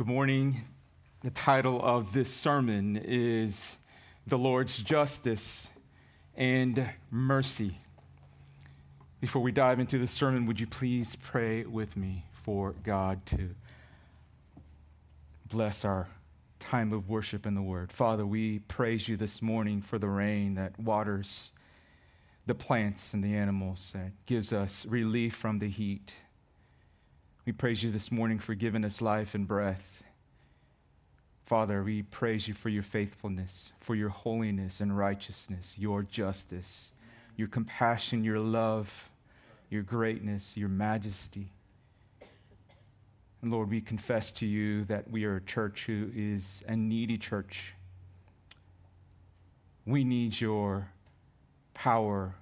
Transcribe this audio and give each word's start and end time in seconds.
Good 0.00 0.06
morning. 0.06 0.62
The 1.20 1.28
title 1.28 1.78
of 1.82 2.14
this 2.14 2.32
sermon 2.32 2.96
is 2.96 3.76
The 4.26 4.38
Lord's 4.38 4.78
Justice 4.78 5.68
and 6.34 6.88
Mercy. 7.10 7.76
Before 9.20 9.42
we 9.42 9.52
dive 9.52 9.78
into 9.78 9.98
the 9.98 10.06
sermon, 10.06 10.46
would 10.46 10.58
you 10.58 10.66
please 10.66 11.16
pray 11.16 11.64
with 11.64 11.98
me 11.98 12.24
for 12.32 12.72
God 12.82 13.26
to 13.26 13.50
bless 15.50 15.84
our 15.84 16.08
time 16.58 16.94
of 16.94 17.10
worship 17.10 17.44
in 17.44 17.54
the 17.54 17.60
Word? 17.60 17.92
Father, 17.92 18.24
we 18.24 18.60
praise 18.60 19.06
you 19.06 19.18
this 19.18 19.42
morning 19.42 19.82
for 19.82 19.98
the 19.98 20.08
rain 20.08 20.54
that 20.54 20.80
waters 20.80 21.50
the 22.46 22.54
plants 22.54 23.12
and 23.12 23.22
the 23.22 23.34
animals, 23.34 23.90
that 23.92 24.12
gives 24.24 24.50
us 24.50 24.86
relief 24.86 25.34
from 25.34 25.58
the 25.58 25.68
heat 25.68 26.14
we 27.46 27.52
praise 27.52 27.82
you 27.82 27.90
this 27.90 28.12
morning 28.12 28.38
for 28.38 28.54
giving 28.54 28.84
us 28.84 29.00
life 29.00 29.34
and 29.34 29.48
breath. 29.48 30.02
Father, 31.46 31.82
we 31.82 32.02
praise 32.02 32.46
you 32.46 32.54
for 32.54 32.68
your 32.68 32.82
faithfulness, 32.82 33.72
for 33.80 33.94
your 33.94 34.10
holiness 34.10 34.80
and 34.80 34.96
righteousness, 34.96 35.76
your 35.78 36.02
justice, 36.02 36.92
your 37.36 37.48
compassion, 37.48 38.22
your 38.22 38.38
love, 38.38 39.10
your 39.70 39.82
greatness, 39.82 40.56
your 40.56 40.68
majesty. 40.68 41.50
And 43.42 43.50
Lord, 43.50 43.70
we 43.70 43.80
confess 43.80 44.32
to 44.32 44.46
you 44.46 44.84
that 44.84 45.10
we 45.10 45.24
are 45.24 45.36
a 45.36 45.40
church 45.40 45.86
who 45.86 46.10
is 46.14 46.62
a 46.68 46.76
needy 46.76 47.16
church. 47.16 47.72
We 49.86 50.04
need 50.04 50.40
your 50.40 50.90
power 51.72 52.34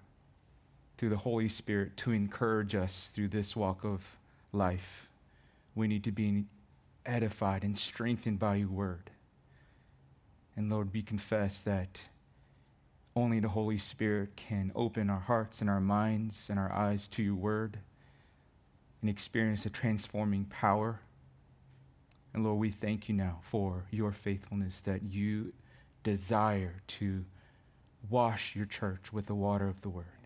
through 0.99 1.11
the 1.11 1.17
Holy 1.19 1.49
Spirit 1.49 1.97
to 1.99 2.11
encourage 2.11 2.75
us 2.75 3.11
through 3.11 3.29
this 3.29 3.55
walk 3.55 3.85
of 3.85 4.19
life, 4.53 5.11
we 5.75 5.89
need 5.89 6.05
to 6.05 6.13
be 6.13 6.45
edified 7.07 7.65
and 7.65 7.79
strengthened 7.79 8.39
by 8.39 8.57
your 8.57 8.69
word. 8.69 9.11
And 10.57 10.71
Lord, 10.71 10.93
we 10.93 11.03
confess 11.03 11.61
that 11.63 12.03
only 13.15 13.41
the 13.41 13.49
Holy 13.49 13.79
Spirit 13.79 14.37
can 14.37 14.73
open 14.75 15.11
our 15.11 15.21
hearts 15.21 15.61
and 15.61 15.71
our 15.71 15.81
minds 15.81 16.49
and 16.51 16.59
our 16.59 16.73
eyes 16.73 17.09
to 17.09 17.23
your 17.23 17.35
word 17.35 17.79
and 19.01 19.11
experience 19.11 19.67
a 19.67 19.71
transforming 19.71 20.45
power. 20.45 21.01
And 22.35 22.45
Lord, 22.45 22.59
we 22.59 22.71
thank 22.71 23.09
you 23.09 23.15
now 23.15 23.39
for 23.43 23.85
your 23.91 24.13
faithfulness 24.13 24.81
that 24.81 25.03
you 25.03 25.53
desire 26.03 26.83
to 26.87 27.25
wash 28.09 28.55
your 28.55 28.67
church 28.67 29.13
with 29.13 29.27
the 29.27 29.35
water 29.35 29.69
of 29.69 29.83
the 29.83 29.89
word 29.89 30.18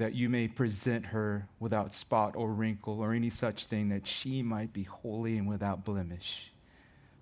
that 0.00 0.14
you 0.14 0.30
may 0.30 0.48
present 0.48 1.04
her 1.04 1.46
without 1.58 1.92
spot 1.92 2.34
or 2.34 2.50
wrinkle 2.54 3.00
or 3.00 3.12
any 3.12 3.28
such 3.28 3.66
thing, 3.66 3.90
that 3.90 4.06
she 4.06 4.42
might 4.42 4.72
be 4.72 4.82
holy 4.82 5.36
and 5.36 5.46
without 5.46 5.84
blemish. 5.84 6.50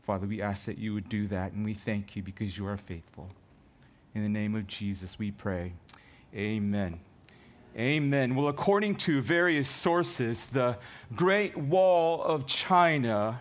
Father, 0.05 0.29
we 0.29 0.41
ask 0.41 0.67
that 0.67 0.79
you 0.79 0.95
would 0.95 1.09
do 1.09 1.27
that, 1.27 1.51
and 1.51 1.65
we 1.65 1.75
thank 1.75 2.15
you 2.15 2.23
because 2.23 2.57
you 2.57 2.69
are 2.69 2.77
faithful. 2.77 3.31
In 4.15 4.23
the 4.23 4.29
name 4.29 4.55
of 4.55 4.69
Jesus, 4.69 5.19
we 5.19 5.33
pray. 5.33 5.73
Amen. 6.33 7.01
Amen. 7.77 8.37
Well, 8.37 8.47
according 8.47 8.95
to 8.99 9.21
various 9.21 9.69
sources, 9.69 10.47
the 10.47 10.79
Great 11.17 11.57
Wall 11.57 12.23
of 12.23 12.47
China 12.47 13.41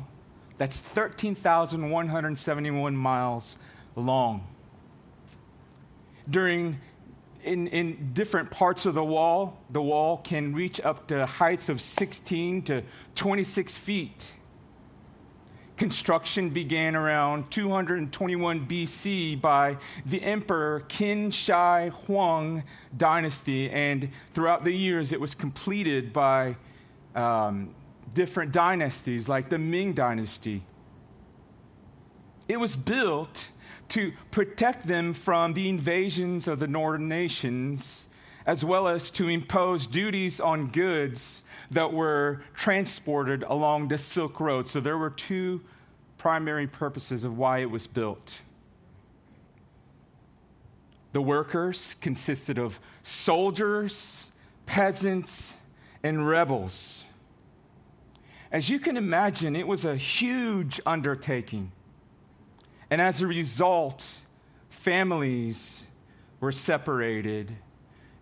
that's 0.57 0.79
13,171 0.79 2.97
miles 2.97 3.57
long? 3.95 4.47
During 6.27 6.79
in, 7.45 7.67
in 7.67 8.11
different 8.13 8.49
parts 8.49 8.85
of 8.85 8.95
the 8.95 9.03
wall. 9.03 9.61
The 9.69 9.81
wall 9.81 10.17
can 10.17 10.53
reach 10.53 10.81
up 10.81 11.07
to 11.07 11.25
heights 11.25 11.69
of 11.69 11.79
16 11.79 12.63
to 12.63 12.83
26 13.13 13.77
feet. 13.77 14.31
Construction 15.77 16.49
began 16.49 16.95
around 16.95 17.51
221 17.51 18.65
BC 18.65 19.39
by 19.41 19.77
the 20.05 20.21
Emperor 20.23 20.83
Qin 20.87 21.31
Shi 21.31 21.89
Huang 22.05 22.63
dynasty, 22.95 23.69
and 23.69 24.09
throughout 24.33 24.63
the 24.63 24.71
years 24.71 25.11
it 25.11 25.19
was 25.19 25.35
completed 25.35 26.13
by 26.13 26.55
um, 27.13 27.75
different 28.13 28.53
dynasties 28.53 29.27
like 29.27 29.49
the 29.49 29.57
Ming 29.57 29.91
dynasty. 29.93 30.63
It 32.47 32.57
was 32.57 32.75
built 32.77 33.49
to 33.89 34.13
protect 34.31 34.87
them 34.87 35.13
from 35.13 35.53
the 35.53 35.69
invasions 35.69 36.47
of 36.47 36.59
the 36.59 36.67
northern 36.67 37.07
nations, 37.07 38.05
as 38.45 38.63
well 38.63 38.87
as 38.87 39.09
to 39.11 39.27
impose 39.27 39.87
duties 39.87 40.39
on 40.39 40.67
goods 40.67 41.41
that 41.71 41.91
were 41.93 42.41
transported 42.55 43.43
along 43.43 43.87
the 43.87 43.97
Silk 43.97 44.39
Road. 44.39 44.67
So 44.67 44.79
there 44.79 44.97
were 44.97 45.09
two 45.09 45.61
primary 46.17 46.67
purposes 46.67 47.23
of 47.23 47.37
why 47.37 47.59
it 47.59 47.69
was 47.69 47.87
built. 47.87 48.39
The 51.13 51.21
workers 51.21 51.95
consisted 52.01 52.59
of 52.59 52.79
soldiers, 53.01 54.31
peasants, 54.65 55.55
and 56.03 56.27
rebels. 56.27 57.05
As 58.51 58.69
you 58.69 58.79
can 58.79 58.97
imagine, 58.97 59.55
it 59.55 59.67
was 59.67 59.85
a 59.85 59.95
huge 59.95 60.79
undertaking. 60.85 61.71
And 62.89 63.01
as 63.01 63.21
a 63.21 63.27
result, 63.27 64.19
families 64.69 65.83
were 66.39 66.51
separated 66.51 67.55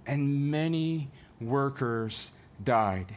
and 0.06 0.52
many 0.52 1.10
workers 1.40 2.32
died. 2.64 3.14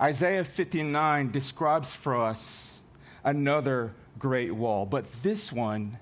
Isaiah 0.00 0.44
59 0.44 1.30
describes 1.30 1.92
for 1.92 2.20
us 2.20 2.80
another 3.22 3.94
great 4.18 4.52
wall, 4.52 4.86
but 4.86 5.10
this 5.22 5.52
one 5.52 5.98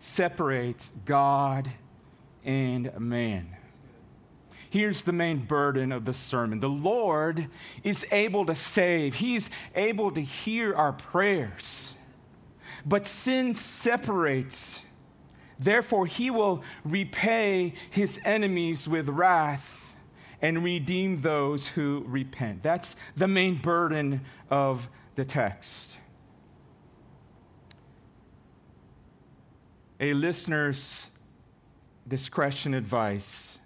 separates 0.00 0.90
God 1.04 1.70
and 2.44 2.98
man. 2.98 3.56
Here's 4.68 5.02
the 5.02 5.12
main 5.12 5.44
burden 5.44 5.92
of 5.92 6.04
the 6.04 6.14
sermon 6.14 6.58
the 6.58 6.68
Lord 6.68 7.46
is 7.84 8.06
able 8.10 8.46
to 8.46 8.54
save, 8.54 9.16
He's 9.16 9.50
able 9.74 10.10
to 10.10 10.20
hear 10.20 10.74
our 10.74 10.92
prayers. 10.92 11.94
But 12.84 13.06
sin 13.06 13.54
separates. 13.54 14.82
Therefore, 15.58 16.06
he 16.06 16.30
will 16.30 16.62
repay 16.84 17.74
his 17.90 18.18
enemies 18.24 18.88
with 18.88 19.08
wrath 19.08 19.94
and 20.40 20.64
redeem 20.64 21.20
those 21.20 21.68
who 21.68 22.04
repent. 22.06 22.62
That's 22.62 22.96
the 23.16 23.28
main 23.28 23.56
burden 23.56 24.22
of 24.50 24.88
the 25.14 25.24
text. 25.24 25.96
A 30.00 30.14
listener's 30.14 31.12
discretion 32.08 32.74
advice. 32.74 33.58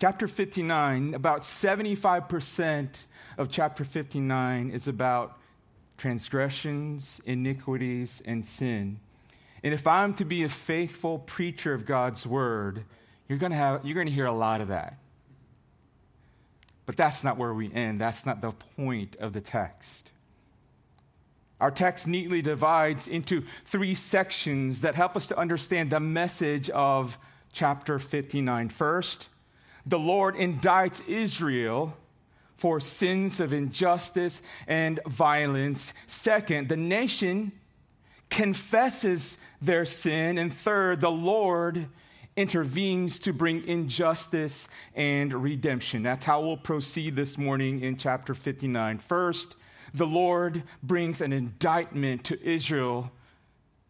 Chapter 0.00 0.26
59, 0.26 1.14
about 1.14 1.42
75% 1.42 3.04
of 3.38 3.48
chapter 3.48 3.84
59 3.84 4.70
is 4.70 4.88
about 4.88 5.38
transgressions, 5.96 7.20
iniquities, 7.24 8.22
and 8.24 8.44
sin. 8.44 9.00
And 9.62 9.72
if 9.72 9.86
I'm 9.86 10.14
to 10.14 10.24
be 10.24 10.42
a 10.44 10.48
faithful 10.48 11.18
preacher 11.18 11.72
of 11.72 11.86
God's 11.86 12.26
word, 12.26 12.84
you're 13.28 13.38
going 13.38 13.52
to 13.52 13.56
have 13.56 13.84
you're 13.84 13.94
going 13.94 14.06
to 14.06 14.12
hear 14.12 14.26
a 14.26 14.32
lot 14.32 14.60
of 14.60 14.68
that. 14.68 14.98
But 16.86 16.96
that's 16.96 17.24
not 17.24 17.38
where 17.38 17.54
we 17.54 17.72
end. 17.72 18.00
That's 18.00 18.26
not 18.26 18.42
the 18.42 18.52
point 18.52 19.16
of 19.16 19.32
the 19.32 19.40
text. 19.40 20.10
Our 21.60 21.70
text 21.70 22.06
neatly 22.06 22.42
divides 22.42 23.08
into 23.08 23.44
three 23.64 23.94
sections 23.94 24.82
that 24.82 24.94
help 24.94 25.16
us 25.16 25.26
to 25.28 25.38
understand 25.38 25.88
the 25.88 26.00
message 26.00 26.68
of 26.70 27.18
chapter 27.52 27.98
59. 27.98 28.68
First, 28.68 29.28
the 29.86 29.98
Lord 29.98 30.34
indicts 30.34 31.06
Israel 31.08 31.96
for 32.56 32.80
sins 32.80 33.40
of 33.40 33.52
injustice 33.52 34.42
and 34.66 35.00
violence. 35.06 35.92
Second, 36.06 36.68
the 36.68 36.76
nation 36.76 37.52
confesses 38.30 39.38
their 39.60 39.84
sin. 39.84 40.38
And 40.38 40.52
third, 40.52 41.00
the 41.00 41.10
Lord 41.10 41.88
intervenes 42.36 43.18
to 43.20 43.32
bring 43.32 43.66
injustice 43.66 44.68
and 44.94 45.32
redemption. 45.32 46.02
That's 46.02 46.24
how 46.24 46.40
we'll 46.40 46.56
proceed 46.56 47.14
this 47.14 47.38
morning 47.38 47.80
in 47.80 47.96
chapter 47.96 48.34
59. 48.34 48.98
First, 48.98 49.56
the 49.92 50.06
Lord 50.06 50.64
brings 50.82 51.20
an 51.20 51.32
indictment 51.32 52.24
to 52.24 52.42
Israel 52.44 53.12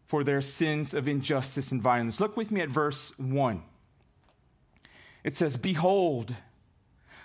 for 0.05 0.23
their 0.23 0.41
sins 0.41 0.93
of 0.93 1.07
injustice 1.07 1.71
and 1.71 1.81
violence. 1.81 2.19
Look 2.19 2.37
with 2.37 2.51
me 2.51 2.61
at 2.61 2.69
verse 2.69 3.17
1. 3.17 3.63
It 5.23 5.35
says, 5.35 5.57
Behold, 5.57 6.35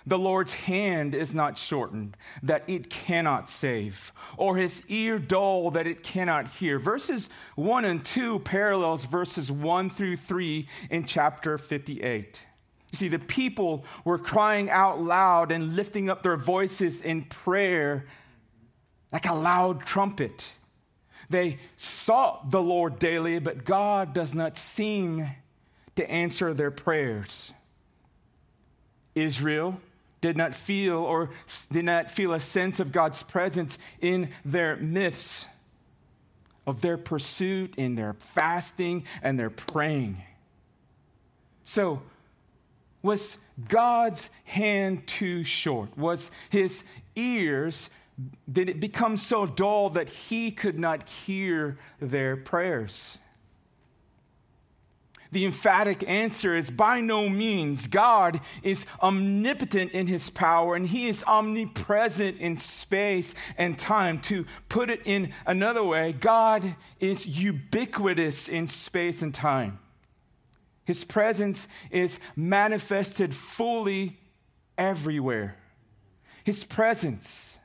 the 0.05 0.17
Lord's 0.17 0.53
hand 0.53 1.13
is 1.13 1.33
not 1.33 1.57
shortened, 1.57 2.17
that 2.43 2.63
it 2.67 2.89
cannot 2.89 3.49
save, 3.49 4.11
or 4.37 4.57
his 4.57 4.83
ear 4.87 5.19
dull, 5.19 5.71
that 5.71 5.87
it 5.87 6.03
cannot 6.03 6.47
hear. 6.47 6.79
Verses 6.79 7.29
1 7.55 7.85
and 7.85 8.03
2 8.03 8.39
parallels 8.39 9.05
verses 9.05 9.51
1 9.51 9.89
through 9.89 10.17
3 10.17 10.67
in 10.89 11.05
chapter 11.05 11.57
58. 11.57 12.43
You 12.91 12.97
see, 12.97 13.07
the 13.07 13.19
people 13.19 13.85
were 14.03 14.17
crying 14.17 14.69
out 14.69 15.01
loud 15.01 15.51
and 15.51 15.75
lifting 15.75 16.09
up 16.09 16.23
their 16.23 16.35
voices 16.35 17.01
in 17.01 17.23
prayer 17.23 18.05
like 19.11 19.27
a 19.27 19.33
loud 19.33 19.85
trumpet. 19.85 20.51
They 21.29 21.59
sought 21.77 22.51
the 22.51 22.61
Lord 22.61 22.99
daily, 22.99 23.39
but 23.39 23.63
God 23.63 24.13
does 24.13 24.33
not 24.33 24.57
seem 24.57 25.29
to 25.95 26.09
answer 26.09 26.53
their 26.53 26.71
prayers. 26.71 27.53
Israel 29.15 29.79
did 30.21 30.37
not 30.37 30.55
feel 30.55 30.97
or 30.97 31.31
did 31.71 31.85
not 31.85 32.09
feel 32.09 32.33
a 32.33 32.39
sense 32.39 32.79
of 32.79 32.91
God's 32.91 33.23
presence 33.23 33.77
in 33.99 34.29
their 34.45 34.75
midst 34.77 35.47
of 36.65 36.81
their 36.81 36.97
pursuit, 36.97 37.75
in 37.75 37.95
their 37.95 38.13
fasting 38.13 39.03
and 39.21 39.39
their 39.39 39.49
praying. 39.49 40.17
So, 41.63 42.01
was 43.01 43.39
God's 43.67 44.29
hand 44.45 45.07
too 45.07 45.43
short? 45.43 45.97
Was 45.97 46.29
his 46.49 46.83
ears, 47.15 47.89
did 48.51 48.69
it 48.69 48.79
become 48.79 49.17
so 49.17 49.47
dull 49.47 49.89
that 49.91 50.07
he 50.09 50.51
could 50.51 50.77
not 50.77 51.09
hear 51.09 51.79
their 51.99 52.37
prayers? 52.37 53.17
The 55.31 55.45
emphatic 55.45 56.07
answer 56.07 56.55
is 56.55 56.69
by 56.69 56.99
no 56.99 57.29
means. 57.29 57.87
God 57.87 58.41
is 58.63 58.85
omnipotent 59.01 59.91
in 59.91 60.07
his 60.07 60.29
power 60.29 60.75
and 60.75 60.85
he 60.85 61.07
is 61.07 61.23
omnipresent 61.23 62.37
in 62.37 62.57
space 62.57 63.33
and 63.57 63.79
time. 63.79 64.19
To 64.21 64.45
put 64.67 64.89
it 64.89 65.01
in 65.05 65.31
another 65.45 65.83
way, 65.83 66.11
God 66.11 66.75
is 66.99 67.25
ubiquitous 67.27 68.49
in 68.49 68.67
space 68.67 69.21
and 69.21 69.33
time. 69.33 69.79
His 70.83 71.05
presence 71.05 71.67
is 71.91 72.19
manifested 72.35 73.33
fully 73.33 74.19
everywhere. 74.77 75.55
His 76.43 76.65
presence 76.65 77.57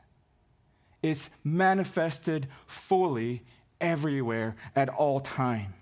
is 1.03 1.31
manifested 1.43 2.47
fully 2.67 3.43
everywhere 3.81 4.55
at 4.77 4.89
all 4.89 5.21
time. 5.21 5.76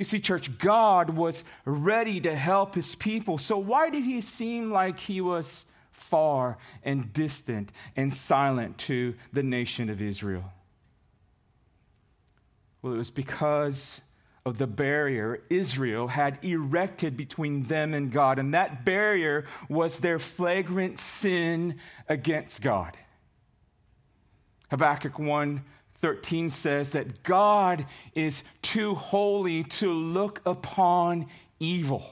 You 0.00 0.04
see, 0.04 0.18
church, 0.18 0.56
God 0.56 1.10
was 1.10 1.44
ready 1.66 2.22
to 2.22 2.34
help 2.34 2.74
his 2.74 2.94
people. 2.94 3.36
So 3.36 3.58
why 3.58 3.90
did 3.90 4.02
he 4.02 4.22
seem 4.22 4.70
like 4.70 4.98
he 4.98 5.20
was 5.20 5.66
far 5.90 6.56
and 6.82 7.12
distant 7.12 7.70
and 7.96 8.10
silent 8.10 8.78
to 8.78 9.14
the 9.34 9.42
nation 9.42 9.90
of 9.90 10.00
Israel? 10.00 10.54
Well, 12.80 12.94
it 12.94 12.96
was 12.96 13.10
because 13.10 14.00
of 14.46 14.56
the 14.56 14.66
barrier 14.66 15.42
Israel 15.50 16.08
had 16.08 16.38
erected 16.42 17.14
between 17.14 17.64
them 17.64 17.92
and 17.92 18.10
God. 18.10 18.38
And 18.38 18.54
that 18.54 18.86
barrier 18.86 19.44
was 19.68 19.98
their 19.98 20.18
flagrant 20.18 20.98
sin 20.98 21.74
against 22.08 22.62
God. 22.62 22.96
Habakkuk 24.70 25.18
1 25.18 25.62
13 26.00 26.50
says 26.50 26.92
that 26.92 27.22
God 27.22 27.86
is 28.14 28.42
too 28.62 28.94
holy 28.94 29.64
to 29.64 29.92
look 29.92 30.40
upon 30.46 31.26
evil. 31.58 32.04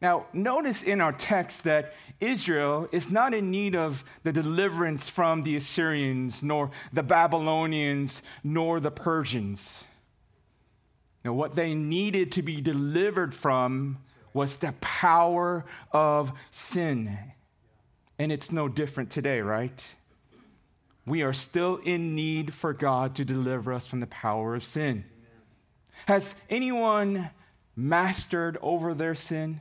Now, 0.00 0.26
notice 0.32 0.82
in 0.82 1.00
our 1.00 1.12
text 1.12 1.64
that 1.64 1.94
Israel 2.20 2.88
is 2.92 3.10
not 3.10 3.32
in 3.32 3.50
need 3.50 3.74
of 3.74 4.04
the 4.22 4.32
deliverance 4.32 5.08
from 5.08 5.42
the 5.42 5.56
Assyrians, 5.56 6.42
nor 6.42 6.70
the 6.92 7.02
Babylonians, 7.02 8.22
nor 8.44 8.78
the 8.78 8.90
Persians. 8.90 9.84
Now, 11.24 11.32
what 11.32 11.56
they 11.56 11.74
needed 11.74 12.30
to 12.32 12.42
be 12.42 12.60
delivered 12.60 13.34
from 13.34 13.98
was 14.32 14.56
the 14.56 14.74
power 14.80 15.64
of 15.92 16.30
sin. 16.50 17.18
And 18.18 18.30
it's 18.30 18.52
no 18.52 18.68
different 18.68 19.10
today, 19.10 19.40
right? 19.40 19.94
We 21.06 21.22
are 21.22 21.32
still 21.32 21.76
in 21.76 22.14
need 22.14 22.52
for 22.52 22.72
God 22.72 23.14
to 23.14 23.24
deliver 23.24 23.72
us 23.72 23.86
from 23.86 24.00
the 24.00 24.08
power 24.08 24.56
of 24.56 24.64
sin. 24.64 25.04
Has 26.06 26.34
anyone 26.50 27.30
mastered 27.76 28.58
over 28.60 28.92
their 28.92 29.14
sin? 29.14 29.60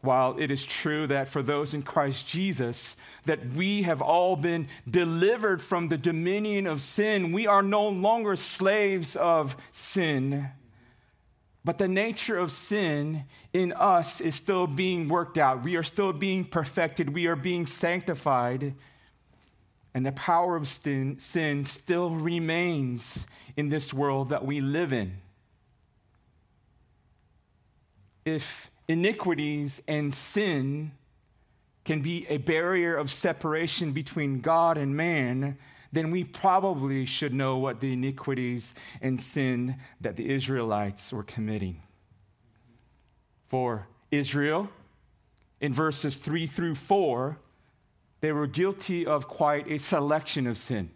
While 0.00 0.38
it 0.38 0.52
is 0.52 0.64
true 0.64 1.08
that 1.08 1.28
for 1.28 1.42
those 1.42 1.74
in 1.74 1.82
Christ 1.82 2.28
Jesus 2.28 2.96
that 3.24 3.44
we 3.48 3.82
have 3.82 4.00
all 4.00 4.36
been 4.36 4.68
delivered 4.88 5.60
from 5.60 5.88
the 5.88 5.98
dominion 5.98 6.68
of 6.68 6.80
sin, 6.80 7.32
we 7.32 7.48
are 7.48 7.62
no 7.62 7.88
longer 7.88 8.36
slaves 8.36 9.16
of 9.16 9.56
sin. 9.72 10.48
But 11.64 11.78
the 11.78 11.88
nature 11.88 12.38
of 12.38 12.52
sin 12.52 13.24
in 13.52 13.72
us 13.72 14.20
is 14.20 14.36
still 14.36 14.68
being 14.68 15.08
worked 15.08 15.36
out. 15.36 15.64
We 15.64 15.74
are 15.74 15.82
still 15.82 16.12
being 16.12 16.44
perfected. 16.44 17.12
We 17.12 17.26
are 17.26 17.36
being 17.36 17.66
sanctified 17.66 18.74
and 19.94 20.04
the 20.04 20.12
power 20.12 20.56
of 20.56 20.68
sin, 20.68 21.18
sin 21.18 21.64
still 21.64 22.10
remains 22.10 23.26
in 23.56 23.68
this 23.68 23.92
world 23.92 24.28
that 24.28 24.44
we 24.44 24.60
live 24.60 24.92
in. 24.92 25.18
If 28.24 28.70
iniquities 28.86 29.80
and 29.88 30.12
sin 30.12 30.92
can 31.84 32.02
be 32.02 32.26
a 32.28 32.36
barrier 32.36 32.96
of 32.96 33.10
separation 33.10 33.92
between 33.92 34.40
God 34.40 34.76
and 34.76 34.94
man, 34.94 35.56
then 35.90 36.10
we 36.10 36.22
probably 36.22 37.06
should 37.06 37.32
know 37.32 37.56
what 37.56 37.80
the 37.80 37.94
iniquities 37.94 38.74
and 39.00 39.20
sin 39.20 39.76
that 40.00 40.16
the 40.16 40.28
Israelites 40.28 41.12
were 41.12 41.22
committing. 41.22 41.82
For 43.46 43.88
Israel, 44.10 44.68
in 45.60 45.72
verses 45.72 46.18
3 46.18 46.46
through 46.46 46.74
4, 46.74 47.38
they 48.20 48.32
were 48.32 48.46
guilty 48.46 49.06
of 49.06 49.28
quite 49.28 49.70
a 49.70 49.78
selection 49.78 50.46
of 50.46 50.58
sin. 50.58 50.90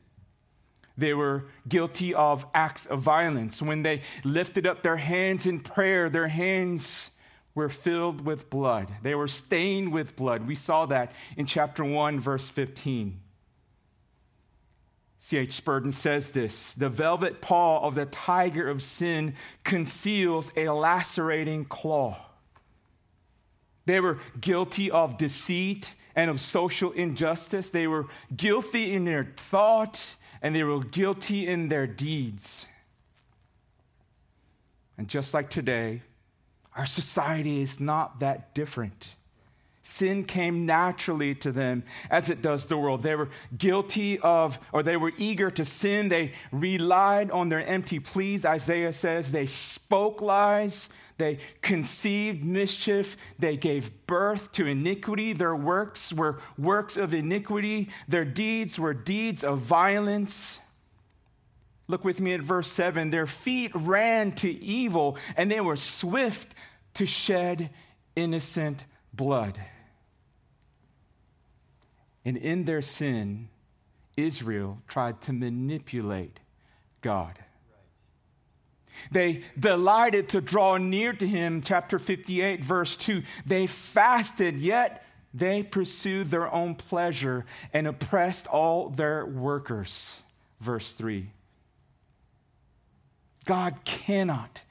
They 0.96 1.14
were 1.14 1.44
guilty 1.68 2.14
of 2.14 2.44
acts 2.54 2.86
of 2.86 3.00
violence. 3.00 3.62
When 3.62 3.82
they 3.82 4.02
lifted 4.24 4.66
up 4.66 4.82
their 4.82 4.96
hands 4.96 5.46
in 5.46 5.60
prayer, 5.60 6.10
their 6.10 6.28
hands 6.28 7.10
were 7.54 7.68
filled 7.68 8.24
with 8.24 8.50
blood. 8.50 8.90
They 9.02 9.14
were 9.14 9.28
stained 9.28 9.92
with 9.92 10.16
blood. 10.16 10.46
We 10.46 10.54
saw 10.54 10.86
that 10.86 11.12
in 11.36 11.46
chapter 11.46 11.84
1, 11.84 12.20
verse 12.20 12.48
15. 12.48 13.20
C.H. 15.18 15.52
Spurgeon 15.52 15.92
says 15.92 16.32
this 16.32 16.74
The 16.74 16.88
velvet 16.88 17.40
paw 17.40 17.86
of 17.86 17.94
the 17.94 18.06
tiger 18.06 18.68
of 18.68 18.82
sin 18.82 19.34
conceals 19.64 20.50
a 20.56 20.68
lacerating 20.70 21.64
claw. 21.64 22.16
They 23.86 24.00
were 24.00 24.18
guilty 24.40 24.90
of 24.90 25.18
deceit 25.18 25.92
and 26.14 26.30
of 26.30 26.40
social 26.40 26.92
injustice. 26.92 27.70
They 27.70 27.86
were 27.86 28.06
guilty 28.34 28.92
in 28.92 29.04
their 29.04 29.32
thought 29.36 30.16
and 30.40 30.54
they 30.54 30.62
were 30.64 30.80
guilty 30.80 31.46
in 31.46 31.68
their 31.68 31.86
deeds. 31.86 32.66
And 34.98 35.08
just 35.08 35.34
like 35.34 35.50
today, 35.50 36.02
our 36.76 36.86
society 36.86 37.62
is 37.62 37.80
not 37.80 38.20
that 38.20 38.54
different. 38.54 39.14
Sin 39.84 40.24
came 40.24 40.64
naturally 40.64 41.34
to 41.36 41.50
them 41.50 41.82
as 42.08 42.30
it 42.30 42.40
does 42.40 42.66
the 42.66 42.76
world. 42.76 43.02
They 43.02 43.16
were 43.16 43.30
guilty 43.56 44.18
of, 44.20 44.60
or 44.72 44.84
they 44.84 44.96
were 44.96 45.12
eager 45.18 45.50
to 45.50 45.64
sin. 45.64 46.08
They 46.08 46.34
relied 46.52 47.32
on 47.32 47.48
their 47.48 47.66
empty 47.66 47.98
pleas. 47.98 48.44
Isaiah 48.44 48.92
says 48.92 49.32
they 49.32 49.46
spoke 49.46 50.22
lies. 50.22 50.88
They 51.22 51.38
conceived 51.60 52.42
mischief. 52.42 53.16
They 53.38 53.56
gave 53.56 53.92
birth 54.08 54.50
to 54.52 54.66
iniquity. 54.66 55.32
Their 55.32 55.54
works 55.54 56.12
were 56.12 56.40
works 56.58 56.96
of 56.96 57.14
iniquity. 57.14 57.90
Their 58.08 58.24
deeds 58.24 58.76
were 58.76 58.92
deeds 58.92 59.44
of 59.44 59.60
violence. 59.60 60.58
Look 61.86 62.04
with 62.04 62.20
me 62.20 62.32
at 62.34 62.40
verse 62.40 62.66
7. 62.72 63.10
Their 63.10 63.28
feet 63.28 63.70
ran 63.72 64.32
to 64.32 64.50
evil, 64.50 65.16
and 65.36 65.48
they 65.48 65.60
were 65.60 65.76
swift 65.76 66.56
to 66.94 67.06
shed 67.06 67.70
innocent 68.16 68.84
blood. 69.14 69.60
And 72.24 72.36
in 72.36 72.64
their 72.64 72.82
sin, 72.82 73.48
Israel 74.16 74.78
tried 74.88 75.20
to 75.20 75.32
manipulate 75.32 76.40
God. 77.00 77.38
They 79.10 79.42
delighted 79.58 80.28
to 80.30 80.40
draw 80.40 80.76
near 80.76 81.12
to 81.12 81.26
him, 81.26 81.62
chapter 81.62 81.98
58, 81.98 82.64
verse 82.64 82.96
2. 82.96 83.22
They 83.46 83.66
fasted, 83.66 84.58
yet 84.58 85.04
they 85.34 85.62
pursued 85.62 86.30
their 86.30 86.52
own 86.52 86.74
pleasure 86.74 87.44
and 87.72 87.86
oppressed 87.86 88.46
all 88.46 88.90
their 88.90 89.24
workers. 89.24 90.22
Verse 90.60 90.94
3. 90.94 91.30
God 93.44 93.76
cannot 93.84 94.62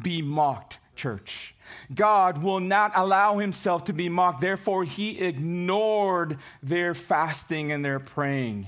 be 0.00 0.22
mocked, 0.22 0.78
church. 0.94 1.54
God 1.94 2.42
will 2.42 2.60
not 2.60 2.92
allow 2.94 3.38
himself 3.38 3.84
to 3.84 3.92
be 3.92 4.08
mocked. 4.08 4.40
Therefore, 4.40 4.84
he 4.84 5.18
ignored 5.20 6.38
their 6.62 6.94
fasting 6.94 7.72
and 7.72 7.84
their 7.84 8.00
praying. 8.00 8.66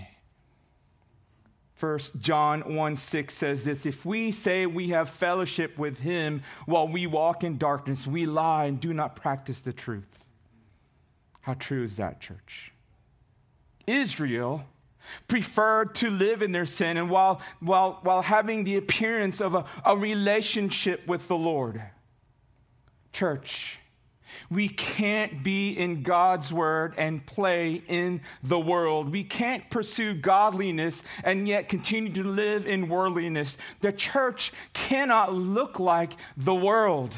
First 1.78 2.18
John 2.18 2.74
1 2.74 2.96
6 2.96 3.32
says 3.32 3.64
this 3.64 3.86
If 3.86 4.04
we 4.04 4.32
say 4.32 4.66
we 4.66 4.88
have 4.88 5.08
fellowship 5.08 5.78
with 5.78 6.00
him 6.00 6.42
while 6.66 6.88
we 6.88 7.06
walk 7.06 7.44
in 7.44 7.56
darkness, 7.56 8.04
we 8.04 8.26
lie 8.26 8.64
and 8.64 8.80
do 8.80 8.92
not 8.92 9.14
practice 9.14 9.62
the 9.62 9.72
truth. 9.72 10.24
How 11.42 11.54
true 11.54 11.84
is 11.84 11.96
that, 11.96 12.20
church? 12.20 12.72
Israel 13.86 14.66
preferred 15.28 15.94
to 15.94 16.10
live 16.10 16.42
in 16.42 16.50
their 16.50 16.66
sin 16.66 16.96
and 16.96 17.08
while, 17.08 17.40
while, 17.60 18.00
while 18.02 18.22
having 18.22 18.64
the 18.64 18.76
appearance 18.76 19.40
of 19.40 19.54
a, 19.54 19.64
a 19.84 19.96
relationship 19.96 21.06
with 21.06 21.28
the 21.28 21.36
Lord. 21.36 21.80
Church, 23.12 23.78
we 24.50 24.68
can't 24.68 25.42
be 25.42 25.72
in 25.72 26.02
God's 26.02 26.52
word 26.52 26.94
and 26.96 27.24
play 27.24 27.82
in 27.88 28.20
the 28.42 28.58
world. 28.58 29.10
We 29.12 29.24
can't 29.24 29.68
pursue 29.70 30.14
godliness 30.14 31.02
and 31.24 31.46
yet 31.48 31.68
continue 31.68 32.12
to 32.14 32.24
live 32.24 32.66
in 32.66 32.88
worldliness. 32.88 33.58
The 33.80 33.92
church 33.92 34.52
cannot 34.72 35.34
look 35.34 35.78
like 35.78 36.12
the 36.36 36.54
world. 36.54 37.14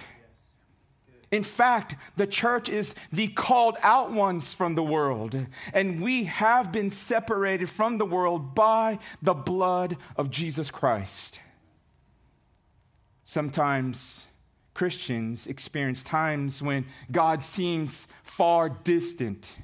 In 1.31 1.45
fact, 1.45 1.95
the 2.17 2.27
church 2.27 2.69
is 2.69 2.95
the 3.13 3.29
called 3.29 3.77
out 3.83 4.13
ones 4.13 4.53
from 4.53 4.75
the 4.75 4.83
world, 4.83 5.39
and 5.73 6.03
we 6.03 6.25
have 6.25 6.73
been 6.73 6.91
separated 6.91 7.71
from 7.71 7.99
the 7.99 8.05
world 8.05 8.55
by 8.55 8.99
the 9.23 9.35
blood 9.35 9.97
of 10.17 10.31
Jesus 10.31 10.73
Christ. 10.73 11.39
Sometimes 13.23 14.27
Christians 14.81 15.47
experience 15.47 16.03
times 16.03 16.63
when 16.63 16.87
God 17.13 17.45
seems 17.45 18.09
far 18.23 18.71
distant, 18.71 19.59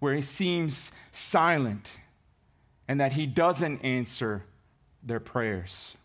where 0.00 0.16
he 0.16 0.20
seems 0.20 0.90
silent, 1.12 1.92
and 2.88 3.00
that 3.00 3.12
he 3.12 3.24
doesn't 3.24 3.84
answer 3.84 4.42
their 5.04 5.20
prayers. 5.20 5.96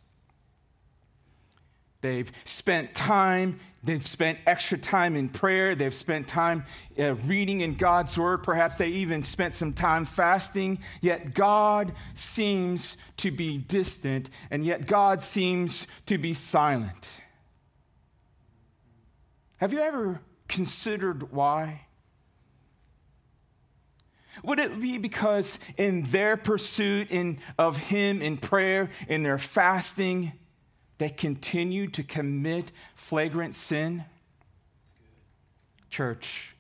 They've 2.02 2.32
spent 2.44 2.94
time, 2.94 3.60
they've 3.84 4.06
spent 4.06 4.38
extra 4.46 4.78
time 4.78 5.16
in 5.16 5.30
prayer, 5.30 5.74
they've 5.74 5.92
spent 5.92 6.28
time 6.28 6.64
uh, 7.00 7.16
reading 7.16 7.62
in 7.62 7.74
God's 7.74 8.16
word, 8.20 8.44
perhaps 8.44 8.78
they 8.78 8.90
even 8.90 9.24
spent 9.24 9.56
some 9.56 9.74
time 9.74 10.06
fasting, 10.06 10.78
yet 11.02 11.34
God 11.34 11.92
seems 12.14 12.98
to 13.18 13.32
be 13.32 13.58
distant, 13.58 14.30
and 14.52 14.64
yet 14.64 14.86
God 14.86 15.24
seems 15.24 15.88
to 16.06 16.20
be 16.20 16.36
silent. 16.36 17.23
Have 19.64 19.72
you 19.72 19.80
ever 19.80 20.20
considered 20.50 21.32
why? 21.32 21.86
Would 24.44 24.60
it 24.60 24.82
be 24.82 24.98
because 24.98 25.58
in 25.78 26.04
their 26.04 26.36
pursuit 26.36 27.10
in, 27.10 27.40
of 27.58 27.78
Him 27.78 28.22
in 28.22 28.36
prayer, 28.36 28.90
in 29.08 29.24
their 29.24 29.38
fasting, 29.38 30.34
they 30.98 31.08
continue 31.08 31.88
to 31.92 32.04
commit 32.04 32.74
flagrant 32.96 33.56
sin? 33.56 34.04
Church, 35.90 36.54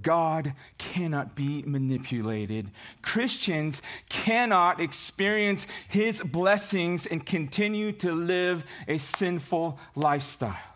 God 0.00 0.54
cannot 0.78 1.36
be 1.36 1.62
manipulated. 1.66 2.70
Christians 3.02 3.82
cannot 4.08 4.80
experience 4.80 5.66
His 5.88 6.22
blessings 6.22 7.04
and 7.04 7.26
continue 7.26 7.92
to 7.92 8.12
live 8.14 8.64
a 8.88 8.96
sinful 8.96 9.78
lifestyle. 9.94 10.73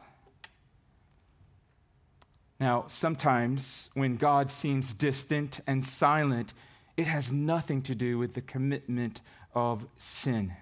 Now, 2.60 2.84
sometimes 2.88 3.90
when 3.94 4.16
God 4.16 4.50
seems 4.50 4.92
distant 4.92 5.60
and 5.66 5.84
silent, 5.84 6.52
it 6.96 7.06
has 7.06 7.32
nothing 7.32 7.82
to 7.82 7.94
do 7.94 8.18
with 8.18 8.34
the 8.34 8.40
commitment 8.40 9.20
of 9.54 9.86
sin. 9.96 10.54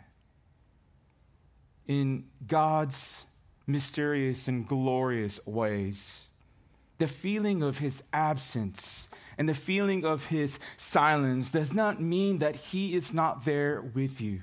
In 1.86 2.24
God's 2.46 3.24
mysterious 3.66 4.46
and 4.46 4.68
glorious 4.68 5.44
ways, 5.46 6.24
the 6.98 7.08
feeling 7.08 7.62
of 7.62 7.78
his 7.78 8.02
absence 8.12 9.08
and 9.38 9.48
the 9.48 9.54
feeling 9.54 10.04
of 10.04 10.26
his 10.26 10.58
silence 10.76 11.50
does 11.50 11.72
not 11.72 12.00
mean 12.00 12.38
that 12.38 12.56
he 12.56 12.94
is 12.94 13.12
not 13.12 13.44
there 13.44 13.80
with 13.80 14.20
you. 14.20 14.42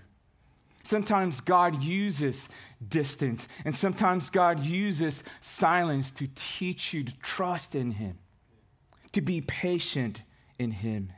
Sometimes 0.83 1.39
God 1.39 1.81
uses 1.81 2.49
distance, 2.85 3.47
and 3.63 3.73
sometimes 3.73 4.29
God 4.29 4.59
uses 4.59 5.23
silence 5.39 6.11
to 6.11 6.27
teach 6.35 6.93
you 6.93 7.05
to 7.05 7.19
trust 7.19 7.73
in 7.73 7.91
Him, 7.91 8.19
to 9.13 9.21
be 9.21 9.39
patient 9.41 10.21
in 10.59 10.71
Him. 10.71 11.13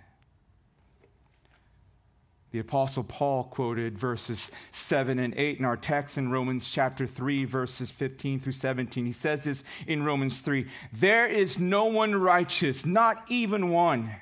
The 2.52 2.60
Apostle 2.60 3.04
Paul 3.04 3.44
quoted 3.46 3.98
verses 3.98 4.50
7 4.72 5.20
and 5.20 5.34
8 5.36 5.60
in 5.60 5.66
our 5.66 5.76
text 5.76 6.18
in 6.18 6.32
Romans 6.32 6.70
chapter 6.70 7.06
3, 7.06 7.44
verses 7.44 7.92
15 7.92 8.40
through 8.40 8.54
17. 8.54 9.06
He 9.06 9.12
says 9.12 9.44
this 9.44 9.66
in 9.88 10.04
Romans 10.04 10.40
3 10.40 10.66
There 10.94 11.28
is 11.28 11.60
no 11.60 11.86
one 11.86 12.16
righteous, 12.16 12.86
not 12.86 13.26
even 13.28 13.72
one. 13.72 14.16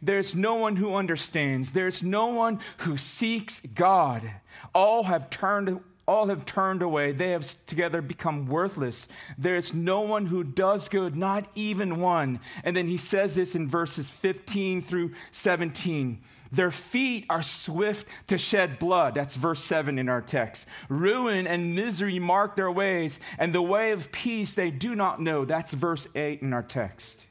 There's 0.00 0.34
no 0.34 0.54
one 0.54 0.76
who 0.76 0.94
understands. 0.94 1.72
There's 1.72 2.02
no 2.02 2.26
one 2.26 2.60
who 2.78 2.96
seeks 2.96 3.60
God. 3.60 4.30
All 4.74 5.04
have 5.04 5.30
turned 5.30 5.80
all 6.06 6.26
have 6.26 6.44
turned 6.44 6.82
away. 6.82 7.12
They 7.12 7.30
have 7.30 7.46
together 7.66 8.02
become 8.02 8.46
worthless. 8.46 9.06
There's 9.38 9.72
no 9.72 10.00
one 10.00 10.26
who 10.26 10.42
does 10.42 10.88
good, 10.88 11.14
not 11.14 11.48
even 11.54 12.00
one. 12.00 12.40
And 12.64 12.76
then 12.76 12.88
he 12.88 12.96
says 12.96 13.36
this 13.36 13.54
in 13.54 13.68
verses 13.68 14.10
15 14.10 14.82
through 14.82 15.12
17. 15.30 16.20
Their 16.50 16.70
feet 16.70 17.24
are 17.30 17.42
swift 17.42 18.06
to 18.26 18.36
shed 18.36 18.78
blood. 18.78 19.14
That's 19.14 19.36
verse 19.36 19.62
7 19.62 19.98
in 19.98 20.08
our 20.10 20.20
text. 20.20 20.66
Ruin 20.88 21.46
and 21.46 21.74
misery 21.74 22.18
mark 22.18 22.56
their 22.56 22.70
ways, 22.70 23.20
and 23.38 23.54
the 23.54 23.62
way 23.62 23.92
of 23.92 24.12
peace 24.12 24.52
they 24.52 24.70
do 24.70 24.94
not 24.94 25.20
know. 25.20 25.46
That's 25.46 25.72
verse 25.72 26.06
8 26.14 26.42
in 26.42 26.52
our 26.52 26.62
text. 26.62 27.24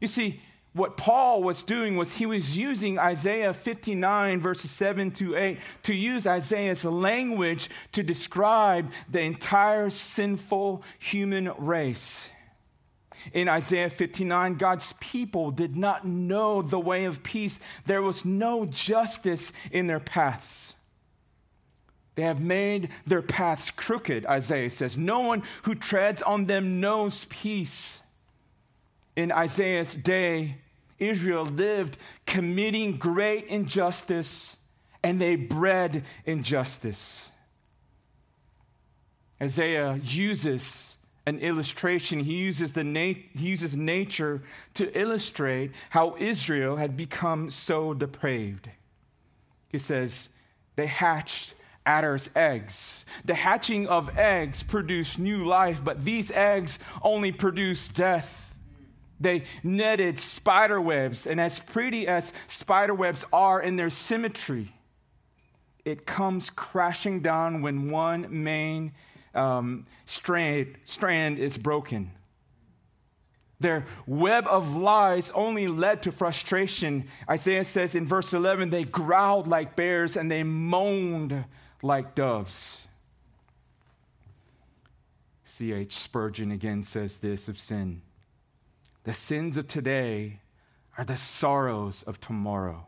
You 0.00 0.08
see, 0.08 0.40
what 0.72 0.96
Paul 0.96 1.42
was 1.42 1.62
doing 1.64 1.96
was 1.96 2.14
he 2.14 2.26
was 2.26 2.56
using 2.56 2.98
Isaiah 2.98 3.52
59, 3.52 4.40
verses 4.40 4.70
7 4.70 5.10
to 5.12 5.34
8, 5.34 5.58
to 5.84 5.94
use 5.94 6.26
Isaiah's 6.26 6.84
language 6.84 7.68
to 7.92 8.04
describe 8.04 8.92
the 9.08 9.20
entire 9.20 9.90
sinful 9.90 10.84
human 11.00 11.52
race. 11.58 12.28
In 13.32 13.48
Isaiah 13.48 13.90
59, 13.90 14.54
God's 14.54 14.94
people 15.00 15.50
did 15.50 15.76
not 15.76 16.06
know 16.06 16.62
the 16.62 16.80
way 16.80 17.04
of 17.04 17.22
peace. 17.22 17.58
There 17.86 18.00
was 18.00 18.24
no 18.24 18.64
justice 18.64 19.52
in 19.72 19.88
their 19.88 20.00
paths. 20.00 20.74
They 22.14 22.22
have 22.22 22.40
made 22.40 22.90
their 23.06 23.22
paths 23.22 23.70
crooked, 23.70 24.24
Isaiah 24.24 24.70
says. 24.70 24.96
No 24.96 25.20
one 25.20 25.42
who 25.64 25.74
treads 25.74 26.22
on 26.22 26.46
them 26.46 26.80
knows 26.80 27.24
peace 27.24 28.00
in 29.16 29.32
Isaiah's 29.32 29.94
day, 29.94 30.56
Israel 30.98 31.44
lived 31.44 31.96
committing 32.26 32.96
great 32.96 33.46
injustice 33.46 34.56
and 35.02 35.20
they 35.20 35.36
bred 35.36 36.04
injustice. 36.26 37.30
Isaiah 39.42 39.98
uses 40.04 40.98
an 41.26 41.38
illustration. 41.38 42.20
He 42.20 42.34
uses, 42.34 42.72
the 42.72 42.82
he 42.82 43.28
uses 43.34 43.76
nature 43.76 44.42
to 44.74 44.98
illustrate 44.98 45.72
how 45.90 46.16
Israel 46.18 46.76
had 46.76 46.96
become 46.96 47.50
so 47.50 47.94
depraved. 47.94 48.68
He 49.68 49.78
says, 49.78 50.28
They 50.76 50.86
hatched 50.86 51.54
adder's 51.86 52.28
eggs. 52.36 53.04
The 53.24 53.34
hatching 53.34 53.86
of 53.88 54.18
eggs 54.18 54.62
produced 54.62 55.18
new 55.18 55.46
life, 55.46 55.82
but 55.82 56.04
these 56.04 56.30
eggs 56.30 56.78
only 57.02 57.32
produce 57.32 57.88
death. 57.88 58.49
They 59.20 59.44
netted 59.62 60.18
spider 60.18 60.80
webs, 60.80 61.26
and 61.26 61.38
as 61.38 61.58
pretty 61.58 62.08
as 62.08 62.32
spider 62.46 62.94
webs 62.94 63.24
are 63.32 63.60
in 63.60 63.76
their 63.76 63.90
symmetry, 63.90 64.74
it 65.84 66.06
comes 66.06 66.48
crashing 66.48 67.20
down 67.20 67.60
when 67.60 67.90
one 67.90 68.26
main 68.42 68.92
um, 69.34 69.86
strand, 70.06 70.76
strand 70.84 71.38
is 71.38 71.58
broken. 71.58 72.12
Their 73.60 73.84
web 74.06 74.46
of 74.46 74.74
lies 74.74 75.30
only 75.32 75.68
led 75.68 76.02
to 76.04 76.12
frustration. 76.12 77.06
Isaiah 77.28 77.66
says 77.66 77.94
in 77.94 78.06
verse 78.06 78.32
11, 78.32 78.70
they 78.70 78.84
growled 78.84 79.46
like 79.46 79.76
bears 79.76 80.16
and 80.16 80.30
they 80.30 80.42
moaned 80.42 81.44
like 81.82 82.14
doves. 82.14 82.88
C.H. 85.44 85.92
Spurgeon 85.94 86.52
again 86.52 86.82
says 86.82 87.18
this 87.18 87.48
of 87.48 87.58
sin 87.58 88.00
The 89.10 89.14
sins 89.14 89.56
of 89.56 89.66
today 89.66 90.38
are 90.96 91.04
the 91.04 91.16
sorrows 91.16 92.04
of 92.04 92.20
tomorrow. 92.20 92.86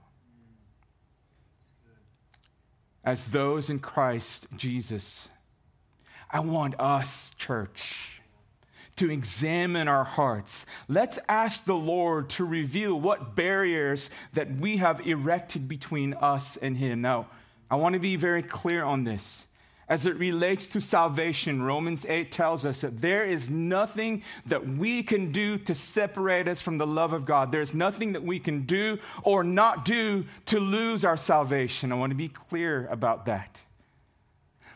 As 3.02 3.26
those 3.26 3.68
in 3.68 3.80
Christ 3.80 4.46
Jesus, 4.56 5.28
I 6.30 6.38
want 6.38 6.78
us, 6.78 7.32
church, 7.38 8.20
to 8.94 9.10
examine 9.10 9.88
our 9.88 10.04
hearts. 10.04 10.64
Let's 10.86 11.18
ask 11.28 11.64
the 11.64 11.74
Lord 11.74 12.30
to 12.30 12.44
reveal 12.44 13.00
what 13.00 13.34
barriers 13.34 14.08
that 14.32 14.48
we 14.54 14.76
have 14.76 15.04
erected 15.04 15.66
between 15.66 16.14
us 16.14 16.56
and 16.56 16.76
Him. 16.76 17.00
Now, 17.00 17.26
I 17.68 17.74
want 17.74 17.94
to 17.94 17.98
be 17.98 18.14
very 18.14 18.44
clear 18.44 18.84
on 18.84 19.02
this. 19.02 19.48
As 19.92 20.06
it 20.06 20.16
relates 20.16 20.64
to 20.68 20.80
salvation, 20.80 21.62
Romans 21.62 22.06
8 22.08 22.32
tells 22.32 22.64
us 22.64 22.80
that 22.80 23.02
there 23.02 23.26
is 23.26 23.50
nothing 23.50 24.22
that 24.46 24.66
we 24.66 25.02
can 25.02 25.32
do 25.32 25.58
to 25.58 25.74
separate 25.74 26.48
us 26.48 26.62
from 26.62 26.78
the 26.78 26.86
love 26.86 27.12
of 27.12 27.26
God. 27.26 27.52
There's 27.52 27.74
nothing 27.74 28.14
that 28.14 28.22
we 28.22 28.38
can 28.38 28.62
do 28.62 28.98
or 29.22 29.44
not 29.44 29.84
do 29.84 30.24
to 30.46 30.58
lose 30.58 31.04
our 31.04 31.18
salvation. 31.18 31.92
I 31.92 31.96
want 31.96 32.10
to 32.10 32.16
be 32.16 32.30
clear 32.30 32.86
about 32.90 33.26
that. 33.26 33.60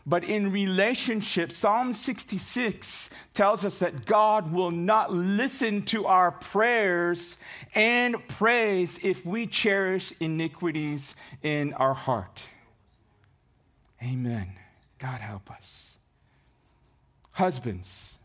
But 0.05 0.23
in 0.23 0.51
relationship, 0.51 1.51
Psalm 1.51 1.93
66 1.93 3.09
tells 3.33 3.65
us 3.65 3.79
that 3.79 4.05
God 4.05 4.53
will 4.53 4.69
not 4.69 5.11
listen 5.11 5.81
to 5.85 6.05
our 6.05 6.29
prayers 6.29 7.37
and 7.73 8.17
praise 8.27 8.99
if 9.01 9.25
we 9.25 9.47
cherish 9.47 10.13
iniquities 10.19 11.15
in 11.41 11.73
our 11.73 11.95
heart. 11.95 12.43
Amen. 14.03 14.49
God 14.99 15.21
help 15.21 15.51
us. 15.51 15.91
Husbands, 17.31 18.17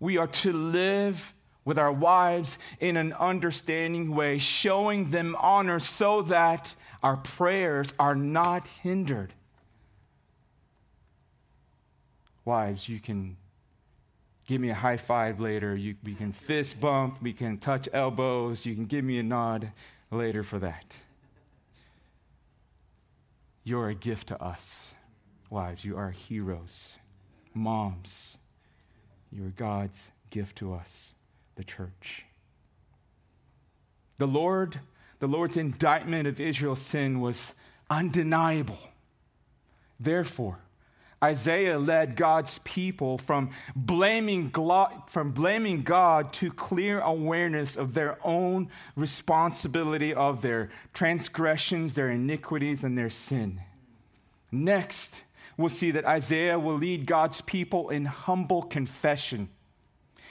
we 0.00 0.18
are 0.18 0.26
to 0.26 0.52
live 0.52 1.34
with 1.64 1.78
our 1.78 1.92
wives 1.92 2.58
in 2.80 2.96
an 2.96 3.12
understanding 3.12 4.14
way, 4.14 4.38
showing 4.38 5.10
them 5.10 5.36
honor 5.38 5.80
so 5.80 6.22
that 6.22 6.74
our 7.02 7.16
prayers 7.16 7.94
are 7.98 8.14
not 8.14 8.68
hindered. 8.82 9.32
Wives, 12.44 12.88
you 12.88 13.00
can 13.00 13.36
give 14.46 14.60
me 14.60 14.70
a 14.70 14.74
high 14.74 14.96
five 14.96 15.40
later. 15.40 15.74
You, 15.74 15.96
we 16.04 16.14
can 16.14 16.32
fist 16.32 16.80
bump. 16.80 17.20
We 17.20 17.32
can 17.32 17.58
touch 17.58 17.88
elbows. 17.92 18.64
You 18.64 18.74
can 18.74 18.86
give 18.86 19.04
me 19.04 19.18
a 19.18 19.22
nod 19.22 19.72
later 20.10 20.42
for 20.42 20.58
that. 20.60 20.94
You're 23.64 23.88
a 23.88 23.94
gift 23.94 24.28
to 24.28 24.40
us. 24.40 24.94
Wives, 25.50 25.84
you 25.84 25.96
are 25.96 26.10
heroes. 26.10 26.92
Moms, 27.54 28.38
you 29.32 29.46
are 29.46 29.50
God's 29.50 30.10
gift 30.30 30.56
to 30.58 30.74
us, 30.74 31.14
the 31.54 31.64
church. 31.64 32.24
The 34.18 34.26
Lord, 34.26 34.80
the 35.20 35.26
Lord's 35.26 35.56
indictment 35.56 36.26
of 36.26 36.40
Israel's 36.40 36.82
sin 36.82 37.20
was 37.20 37.54
undeniable. 37.88 38.78
Therefore, 40.00 40.58
Isaiah 41.22 41.78
led 41.78 42.14
God's 42.14 42.58
people 42.58 43.16
from 43.16 43.50
blaming, 43.74 44.50
from 45.06 45.32
blaming 45.32 45.82
God 45.82 46.32
to 46.34 46.50
clear 46.50 47.00
awareness 47.00 47.76
of 47.76 47.94
their 47.94 48.18
own 48.22 48.68
responsibility 48.96 50.12
of 50.12 50.42
their 50.42 50.68
transgressions, 50.92 51.94
their 51.94 52.10
iniquities, 52.10 52.84
and 52.84 52.98
their 52.98 53.08
sin. 53.08 53.60
Next, 54.52 55.22
we'll 55.56 55.68
see 55.68 55.90
that 55.92 56.04
Isaiah 56.04 56.58
will 56.58 56.76
lead 56.76 57.06
God's 57.06 57.40
people 57.40 57.90
in 57.90 58.04
humble 58.04 58.62
confession. 58.62 59.48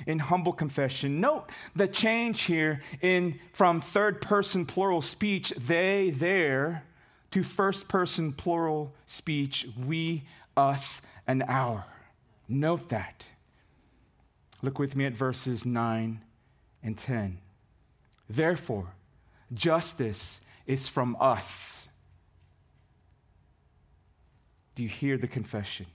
In 0.06 0.20
humble 0.20 0.54
confession. 0.54 1.22
Note 1.22 1.50
the 1.76 1.88
change 1.88 2.44
here 2.44 2.82
in 3.02 3.40
from 3.54 3.80
third 3.80 4.22
person 4.22 4.66
plural 4.66 5.02
speech, 5.02 5.52
they, 5.52 6.10
there, 6.10 6.84
to 7.32 7.44
first 7.44 7.88
person 7.88 8.34
plural 8.34 8.94
speech, 9.06 9.68
we, 9.86 10.24
us, 10.58 11.02
and 11.28 11.44
our. 11.44 11.86
Note 12.48 12.90
that. 12.90 13.26
Look 14.62 14.80
with 14.80 14.96
me 14.96 15.06
at 15.06 15.14
verses 15.14 15.66
9 15.66 16.22
and 16.84 16.98
10. 16.98 17.40
Therefore, 18.30 18.94
justice 19.54 20.42
is 20.66 20.88
from 20.88 21.16
us 21.20 21.85
do 24.76 24.84
you 24.84 24.90
hear 24.90 25.18
the 25.18 25.28
confession? 25.28 25.88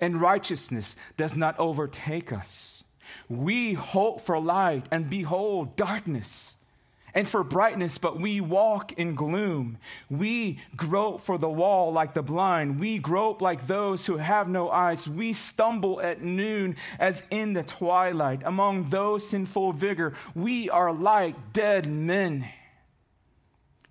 And 0.00 0.20
righteousness 0.20 0.96
does 1.16 1.36
not 1.36 1.58
overtake 1.58 2.32
us. 2.32 2.82
We 3.28 3.74
hope 3.74 4.20
for 4.20 4.38
light 4.38 4.86
and 4.90 5.10
behold 5.10 5.76
darkness, 5.76 6.54
and 7.12 7.28
for 7.28 7.42
brightness, 7.42 7.98
but 7.98 8.20
we 8.20 8.40
walk 8.40 8.92
in 8.92 9.14
gloom. 9.14 9.78
We 10.08 10.60
grope 10.76 11.20
for 11.20 11.38
the 11.38 11.48
wall 11.48 11.92
like 11.92 12.14
the 12.14 12.22
blind. 12.22 12.78
We 12.78 13.00
grope 13.00 13.42
like 13.42 13.66
those 13.66 14.06
who 14.06 14.18
have 14.18 14.48
no 14.48 14.70
eyes. 14.70 15.08
We 15.08 15.32
stumble 15.32 16.00
at 16.00 16.22
noon 16.22 16.76
as 16.98 17.24
in 17.30 17.52
the 17.52 17.64
twilight. 17.64 18.42
Among 18.44 18.90
those 18.90 19.34
in 19.34 19.46
full 19.46 19.72
vigor, 19.72 20.14
we 20.36 20.70
are 20.70 20.92
like 20.92 21.52
dead 21.52 21.90
men. 21.90 22.48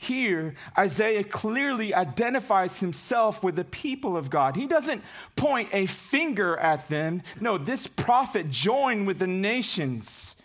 Here, 0.01 0.55
Isaiah 0.77 1.25
clearly 1.25 1.93
identifies 1.93 2.79
himself 2.79 3.43
with 3.43 3.57
the 3.57 3.65
people 3.65 4.15
of 4.15 4.29
God. 4.29 4.55
He 4.55 4.65
doesn't 4.65 5.03
point 5.35 5.67
a 5.73 5.87
finger 5.87 6.55
at 6.55 6.87
them. 6.87 7.21
No, 7.41 7.57
this 7.57 7.85
prophet 7.85 8.49
joined 8.49 9.07
with 9.07 9.19
the 9.19 9.27
nations. 9.27 10.37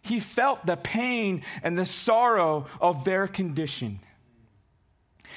He 0.00 0.18
felt 0.18 0.64
the 0.64 0.78
pain 0.78 1.42
and 1.62 1.78
the 1.78 1.84
sorrow 1.84 2.66
of 2.80 3.04
their 3.04 3.28
condition 3.28 4.00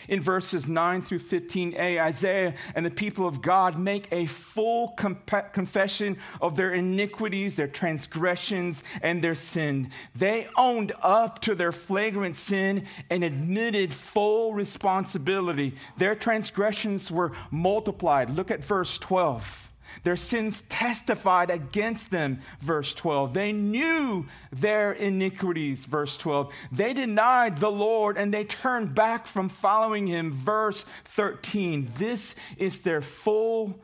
in 0.07 0.21
verses 0.21 0.67
9 0.67 1.01
through 1.01 1.19
15a, 1.19 2.01
Isaiah 2.01 2.53
and 2.73 2.85
the 2.85 2.91
people 2.91 3.27
of 3.27 3.41
God 3.41 3.77
make 3.77 4.07
a 4.11 4.25
full 4.25 4.89
comp- 4.89 5.53
confession 5.53 6.17
of 6.41 6.55
their 6.55 6.73
iniquities, 6.73 7.55
their 7.55 7.67
transgressions, 7.67 8.83
and 9.01 9.23
their 9.23 9.35
sin. 9.35 9.89
They 10.15 10.47
owned 10.57 10.91
up 11.01 11.39
to 11.41 11.55
their 11.55 11.71
flagrant 11.71 12.35
sin 12.35 12.85
and 13.09 13.23
admitted 13.23 13.93
full 13.93 14.53
responsibility. 14.53 15.75
Their 15.97 16.15
transgressions 16.15 17.11
were 17.11 17.31
multiplied. 17.51 18.29
Look 18.29 18.51
at 18.51 18.63
verse 18.63 18.97
12. 18.99 19.71
Their 20.03 20.15
sins 20.15 20.61
testified 20.69 21.49
against 21.49 22.11
them, 22.11 22.41
verse 22.61 22.93
12. 22.93 23.33
They 23.33 23.51
knew 23.51 24.27
their 24.51 24.91
iniquities, 24.91 25.85
verse 25.85 26.17
12. 26.17 26.53
They 26.71 26.93
denied 26.93 27.57
the 27.57 27.71
Lord 27.71 28.17
and 28.17 28.33
they 28.33 28.43
turned 28.43 28.95
back 28.95 29.27
from 29.27 29.49
following 29.49 30.07
him, 30.07 30.31
verse 30.31 30.85
13. 31.05 31.89
This 31.97 32.35
is 32.57 32.79
their 32.79 33.01
full, 33.01 33.79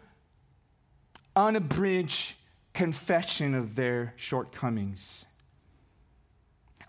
unabridged 1.36 2.34
confession 2.74 3.54
of 3.54 3.76
their 3.76 4.14
shortcomings. 4.16 5.26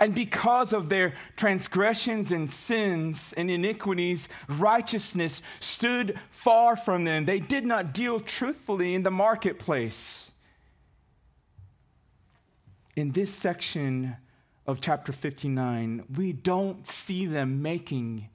And 0.03 0.17
because 0.17 0.73
of 0.73 0.89
their 0.89 1.15
transgressions 1.37 2.33
and 2.33 2.51
sins 2.51 3.33
and 3.37 3.49
iniquities, 3.49 4.29
righteousness 4.49 5.43
stood 5.61 6.19
far 6.33 6.75
from 6.75 7.05
them. 7.05 7.25
They 7.25 7.39
did 7.39 7.65
not 7.65 7.95
deal 7.95 8.19
truthfully 8.19 8.97
in 8.97 9.05
the 9.05 9.13
marketplace. 9.13 10.33
In 12.97 13.13
this 13.13 13.33
section 13.33 14.17
of 14.67 14.81
chapter 14.81 15.13
59, 15.13 16.03
we 16.17 16.33
don't 16.33 16.85
see 16.85 17.25
them 17.25 17.63
making 17.63 18.29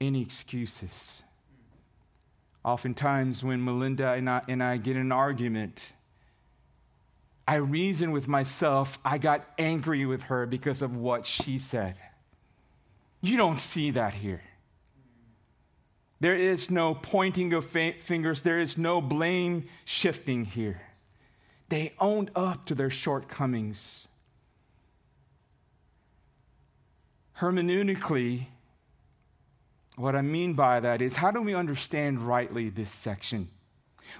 any 0.00 0.22
excuses. 0.22 1.22
Oftentimes, 2.64 3.44
when 3.44 3.64
Melinda 3.64 4.10
and 4.14 4.28
I, 4.28 4.42
and 4.48 4.60
I 4.60 4.76
get 4.76 4.96
an 4.96 5.12
argument, 5.12 5.92
I 7.52 7.56
reasoned 7.56 8.14
with 8.14 8.28
myself, 8.28 8.98
I 9.04 9.18
got 9.18 9.46
angry 9.58 10.06
with 10.06 10.22
her 10.22 10.46
because 10.46 10.80
of 10.80 10.96
what 10.96 11.26
she 11.26 11.58
said. 11.58 11.96
You 13.20 13.36
don't 13.36 13.60
see 13.60 13.90
that 13.90 14.14
here. 14.14 14.40
There 16.18 16.34
is 16.34 16.70
no 16.70 16.94
pointing 16.94 17.52
of 17.52 17.66
fingers, 17.66 18.40
there 18.40 18.58
is 18.58 18.78
no 18.78 19.02
blame 19.02 19.68
shifting 19.84 20.46
here. 20.46 20.80
They 21.68 21.92
owned 21.98 22.30
up 22.34 22.64
to 22.64 22.74
their 22.74 22.88
shortcomings. 22.88 24.08
Hermeneutically, 27.38 28.46
what 29.96 30.16
I 30.16 30.22
mean 30.22 30.54
by 30.54 30.80
that 30.80 31.02
is 31.02 31.16
how 31.16 31.30
do 31.30 31.42
we 31.42 31.52
understand 31.52 32.26
rightly 32.26 32.70
this 32.70 32.90
section? 32.90 33.50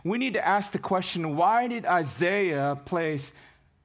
We 0.05 0.19
need 0.19 0.35
to 0.35 0.47
ask 0.47 0.73
the 0.73 0.79
question 0.79 1.37
why 1.37 1.69
did 1.69 1.87
Isaiah 1.87 2.79
place 2.85 3.33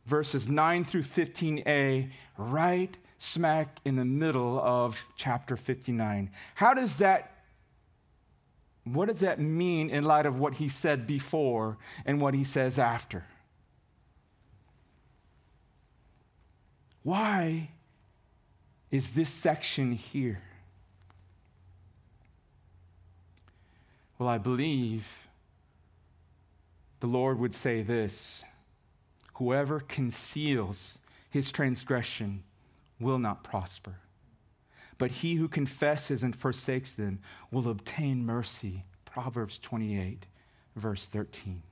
verses 0.05 0.47
9 0.47 0.83
through 0.83 1.03
15a 1.03 2.09
right 2.37 2.97
smack 3.17 3.79
in 3.85 3.95
the 3.95 4.05
middle 4.05 4.59
of 4.59 5.05
chapter 5.15 5.57
59? 5.57 6.29
How 6.55 6.73
does 6.73 6.97
that 6.97 7.33
what 8.93 9.07
does 9.07 9.19
that 9.19 9.39
mean 9.39 9.89
in 9.89 10.05
light 10.05 10.25
of 10.25 10.39
what 10.39 10.55
he 10.55 10.69
said 10.69 11.05
before 11.05 11.77
and 12.05 12.21
what 12.21 12.33
he 12.33 12.45
says 12.45 12.79
after? 12.79 13.25
Why 17.03 17.69
is 18.91 19.11
this 19.11 19.29
section 19.29 19.91
here? 19.91 20.41
Well, 24.17 24.29
I 24.29 24.37
believe 24.37 25.26
the 26.99 27.07
Lord 27.07 27.39
would 27.39 27.53
say 27.53 27.81
this 27.81 28.43
Whoever 29.35 29.79
conceals 29.79 30.97
his 31.29 31.51
transgression 31.51 32.43
will 32.99 33.19
not 33.19 33.43
prosper, 33.43 33.95
but 34.97 35.11
he 35.11 35.35
who 35.35 35.47
confesses 35.47 36.23
and 36.23 36.35
forsakes 36.35 36.95
them 36.95 37.19
will 37.51 37.69
obtain 37.69 38.25
mercy. 38.25 38.85
Proverbs 39.05 39.57
28, 39.59 40.25
verse 40.75 41.07
13. 41.07 41.63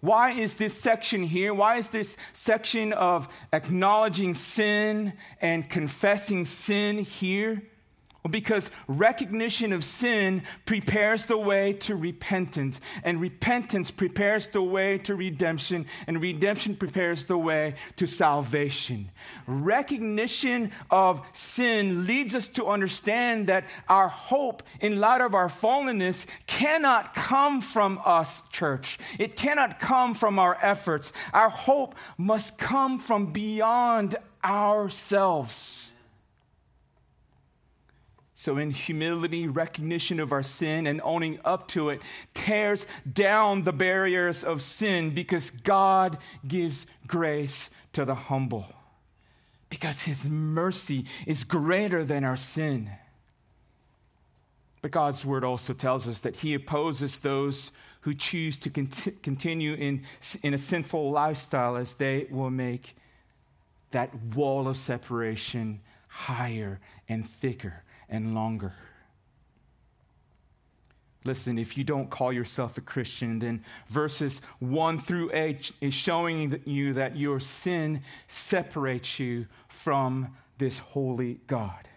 Why 0.00 0.32
is 0.32 0.56
this 0.56 0.78
section 0.78 1.22
here? 1.22 1.54
Why 1.54 1.76
is 1.76 1.88
this 1.88 2.16
section 2.32 2.92
of 2.92 3.28
acknowledging 3.52 4.34
sin 4.34 5.12
and 5.40 5.70
confessing 5.70 6.44
sin 6.44 6.98
here? 6.98 7.62
Well, 8.22 8.30
because 8.30 8.70
recognition 8.86 9.72
of 9.72 9.82
sin 9.82 10.44
prepares 10.64 11.24
the 11.24 11.38
way 11.38 11.72
to 11.74 11.96
repentance, 11.96 12.80
and 13.02 13.20
repentance 13.20 13.90
prepares 13.90 14.46
the 14.46 14.62
way 14.62 14.98
to 14.98 15.16
redemption, 15.16 15.86
and 16.06 16.22
redemption 16.22 16.76
prepares 16.76 17.24
the 17.24 17.36
way 17.36 17.74
to 17.96 18.06
salvation. 18.06 19.10
Recognition 19.48 20.70
of 20.88 21.20
sin 21.32 22.06
leads 22.06 22.36
us 22.36 22.46
to 22.48 22.66
understand 22.66 23.48
that 23.48 23.64
our 23.88 24.08
hope 24.08 24.62
in 24.80 25.00
light 25.00 25.20
of 25.20 25.34
our 25.34 25.48
fallenness 25.48 26.26
cannot 26.46 27.14
come 27.14 27.60
from 27.60 28.00
us, 28.04 28.42
church. 28.50 29.00
It 29.18 29.34
cannot 29.34 29.80
come 29.80 30.14
from 30.14 30.38
our 30.38 30.56
efforts. 30.62 31.12
Our 31.32 31.50
hope 31.50 31.96
must 32.16 32.56
come 32.56 33.00
from 33.00 33.32
beyond 33.32 34.14
ourselves. 34.44 35.91
So, 38.42 38.56
in 38.56 38.72
humility, 38.72 39.46
recognition 39.46 40.18
of 40.18 40.32
our 40.32 40.42
sin 40.42 40.88
and 40.88 41.00
owning 41.04 41.38
up 41.44 41.68
to 41.68 41.90
it 41.90 42.02
tears 42.34 42.88
down 43.12 43.62
the 43.62 43.72
barriers 43.72 44.42
of 44.42 44.62
sin 44.62 45.10
because 45.10 45.50
God 45.52 46.18
gives 46.48 46.86
grace 47.06 47.70
to 47.92 48.04
the 48.04 48.16
humble. 48.16 48.66
Because 49.70 50.02
his 50.02 50.28
mercy 50.28 51.06
is 51.24 51.44
greater 51.44 52.04
than 52.04 52.24
our 52.24 52.36
sin. 52.36 52.90
But 54.80 54.90
God's 54.90 55.24
word 55.24 55.44
also 55.44 55.72
tells 55.72 56.08
us 56.08 56.18
that 56.22 56.34
he 56.34 56.52
opposes 56.54 57.20
those 57.20 57.70
who 58.00 58.12
choose 58.12 58.58
to 58.58 58.70
cont- 58.70 59.22
continue 59.22 59.74
in, 59.74 60.02
in 60.42 60.52
a 60.52 60.58
sinful 60.58 61.12
lifestyle 61.12 61.76
as 61.76 61.94
they 61.94 62.26
will 62.28 62.50
make 62.50 62.96
that 63.92 64.12
wall 64.34 64.66
of 64.66 64.76
separation 64.76 65.78
higher 66.08 66.80
and 67.08 67.24
thicker 67.24 67.84
and 68.08 68.34
longer. 68.34 68.74
Listen, 71.24 71.56
if 71.56 71.78
you 71.78 71.84
don't 71.84 72.10
call 72.10 72.32
yourself 72.32 72.76
a 72.78 72.80
Christian, 72.80 73.38
then 73.38 73.64
verses 73.88 74.42
1 74.58 74.98
through 74.98 75.30
8 75.32 75.72
is 75.80 75.94
showing 75.94 76.60
you 76.64 76.92
that 76.94 77.16
your 77.16 77.38
sin 77.38 78.02
separates 78.26 79.20
you 79.20 79.46
from 79.68 80.36
this 80.58 80.80
holy 80.80 81.40
God. 81.46 81.88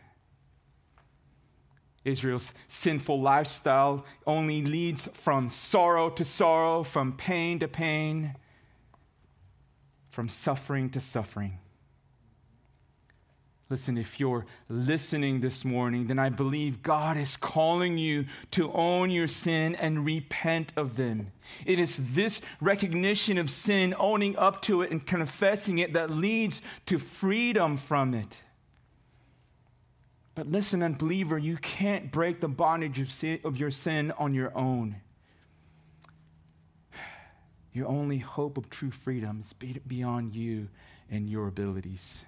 Israel's 2.03 2.53
sinful 2.67 3.19
lifestyle 3.19 4.05
only 4.27 4.61
leads 4.61 5.07
from 5.07 5.49
sorrow 5.49 6.11
to 6.11 6.23
sorrow, 6.23 6.83
from 6.83 7.13
pain 7.13 7.57
to 7.59 7.67
pain, 7.67 8.35
from 10.11 10.29
suffering 10.29 10.91
to 10.91 11.01
suffering. 11.01 11.57
Listen, 13.67 13.97
if 13.97 14.19
you're 14.19 14.45
listening 14.69 15.39
this 15.39 15.65
morning, 15.65 16.05
then 16.05 16.19
I 16.19 16.29
believe 16.29 16.83
God 16.83 17.17
is 17.17 17.35
calling 17.35 17.97
you 17.97 18.25
to 18.51 18.71
own 18.71 19.09
your 19.09 19.27
sin 19.27 19.73
and 19.73 20.05
repent 20.05 20.71
of 20.75 20.97
them. 20.97 21.31
It 21.65 21.79
is 21.79 22.13
this 22.13 22.41
recognition 22.61 23.39
of 23.39 23.49
sin, 23.49 23.95
owning 23.97 24.37
up 24.37 24.61
to 24.63 24.83
it 24.83 24.91
and 24.91 25.03
confessing 25.03 25.79
it, 25.79 25.93
that 25.93 26.11
leads 26.11 26.61
to 26.85 26.99
freedom 26.99 27.75
from 27.77 28.13
it. 28.13 28.43
But 30.35 30.51
listen, 30.51 30.83
unbeliever, 30.83 31.39
you 31.39 31.57
can't 31.57 32.11
break 32.11 32.41
the 32.41 32.49
bondage 32.49 32.99
of, 32.99 33.11
sin, 33.11 33.39
of 33.43 33.57
your 33.57 33.71
sin 33.71 34.11
on 34.19 34.35
your 34.35 34.55
own. 34.55 34.97
Your 37.73 37.87
only 37.87 38.19
hope 38.19 38.57
of 38.57 38.69
true 38.69 38.91
freedom 38.91 39.39
is 39.39 39.53
beyond 39.53 40.35
you 40.35 40.69
and 41.09 41.27
your 41.27 41.47
abilities. 41.47 42.25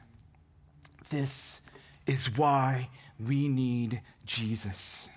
This 1.10 1.62
is 2.06 2.38
why 2.38 2.90
we 3.20 3.48
need 3.48 4.02
Jesus. 4.26 5.10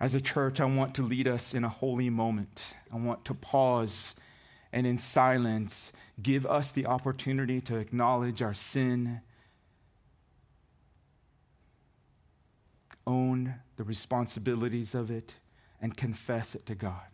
As 0.00 0.14
a 0.14 0.20
church, 0.20 0.60
I 0.60 0.64
want 0.64 0.94
to 0.96 1.02
lead 1.02 1.28
us 1.28 1.54
in 1.54 1.64
a 1.64 1.68
holy 1.68 2.10
moment. 2.10 2.74
I 2.92 2.96
want 2.96 3.24
to 3.26 3.34
pause 3.34 4.14
and 4.72 4.86
in 4.86 4.98
silence 4.98 5.92
give 6.20 6.44
us 6.44 6.72
the 6.72 6.86
opportunity 6.86 7.60
to 7.60 7.76
acknowledge 7.76 8.42
our 8.42 8.54
sin, 8.54 9.20
own 13.06 13.54
the 13.76 13.84
responsibilities 13.84 14.94
of 14.94 15.10
it, 15.10 15.34
and 15.80 15.96
confess 15.96 16.54
it 16.54 16.66
to 16.66 16.74
God. 16.74 17.06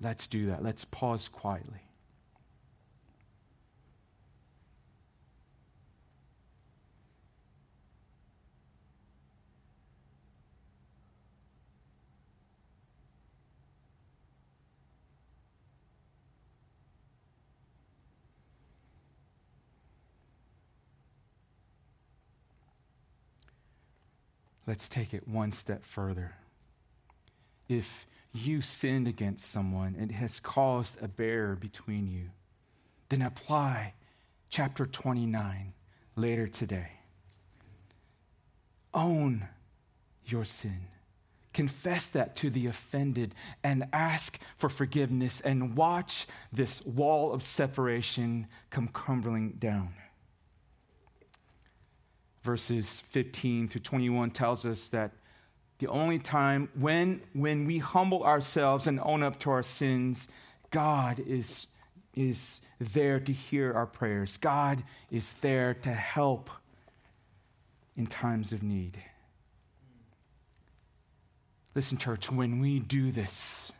Let's 0.00 0.26
do 0.26 0.46
that. 0.46 0.62
Let's 0.62 0.84
pause 0.84 1.28
quietly. 1.28 1.89
Let's 24.70 24.88
take 24.88 25.12
it 25.12 25.26
one 25.26 25.50
step 25.50 25.82
further. 25.82 26.36
If 27.68 28.06
you 28.32 28.60
sinned 28.60 29.08
against 29.08 29.50
someone 29.50 29.96
and 29.98 30.12
it 30.12 30.14
has 30.14 30.38
caused 30.38 31.02
a 31.02 31.08
barrier 31.08 31.56
between 31.56 32.06
you, 32.06 32.30
then 33.08 33.20
apply 33.20 33.94
chapter 34.48 34.86
29 34.86 35.72
later 36.14 36.46
today. 36.46 36.92
Own 38.94 39.48
your 40.24 40.44
sin. 40.44 40.86
Confess 41.52 42.08
that 42.10 42.36
to 42.36 42.48
the 42.48 42.68
offended 42.68 43.34
and 43.64 43.88
ask 43.92 44.38
for 44.56 44.68
forgiveness 44.68 45.40
and 45.40 45.76
watch 45.76 46.28
this 46.52 46.80
wall 46.86 47.32
of 47.32 47.42
separation 47.42 48.46
come 48.70 48.86
crumbling 48.86 49.50
down 49.58 49.94
verses 52.42 53.00
15 53.00 53.68
through 53.68 53.80
21 53.82 54.30
tells 54.30 54.64
us 54.64 54.88
that 54.90 55.12
the 55.78 55.88
only 55.88 56.18
time 56.18 56.68
when, 56.74 57.22
when 57.32 57.66
we 57.66 57.78
humble 57.78 58.22
ourselves 58.22 58.86
and 58.86 59.00
own 59.00 59.22
up 59.22 59.38
to 59.40 59.50
our 59.50 59.62
sins, 59.62 60.28
God 60.70 61.18
is, 61.20 61.66
is 62.14 62.60
there 62.78 63.18
to 63.20 63.32
hear 63.32 63.72
our 63.72 63.86
prayers. 63.86 64.36
God 64.36 64.82
is 65.10 65.32
there 65.34 65.74
to 65.74 65.90
help 65.90 66.50
in 67.96 68.06
times 68.06 68.52
of 68.52 68.62
need. 68.62 69.02
Listen, 71.74 71.98
church, 71.98 72.30
when 72.30 72.60
we 72.60 72.78
do 72.78 73.10
this, 73.10 73.72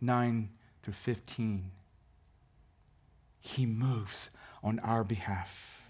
9 0.00 0.48
through 0.82 0.94
15, 0.94 1.70
He 3.40 3.66
moves 3.66 4.30
on 4.62 4.78
our 4.78 5.04
behalf. 5.04 5.83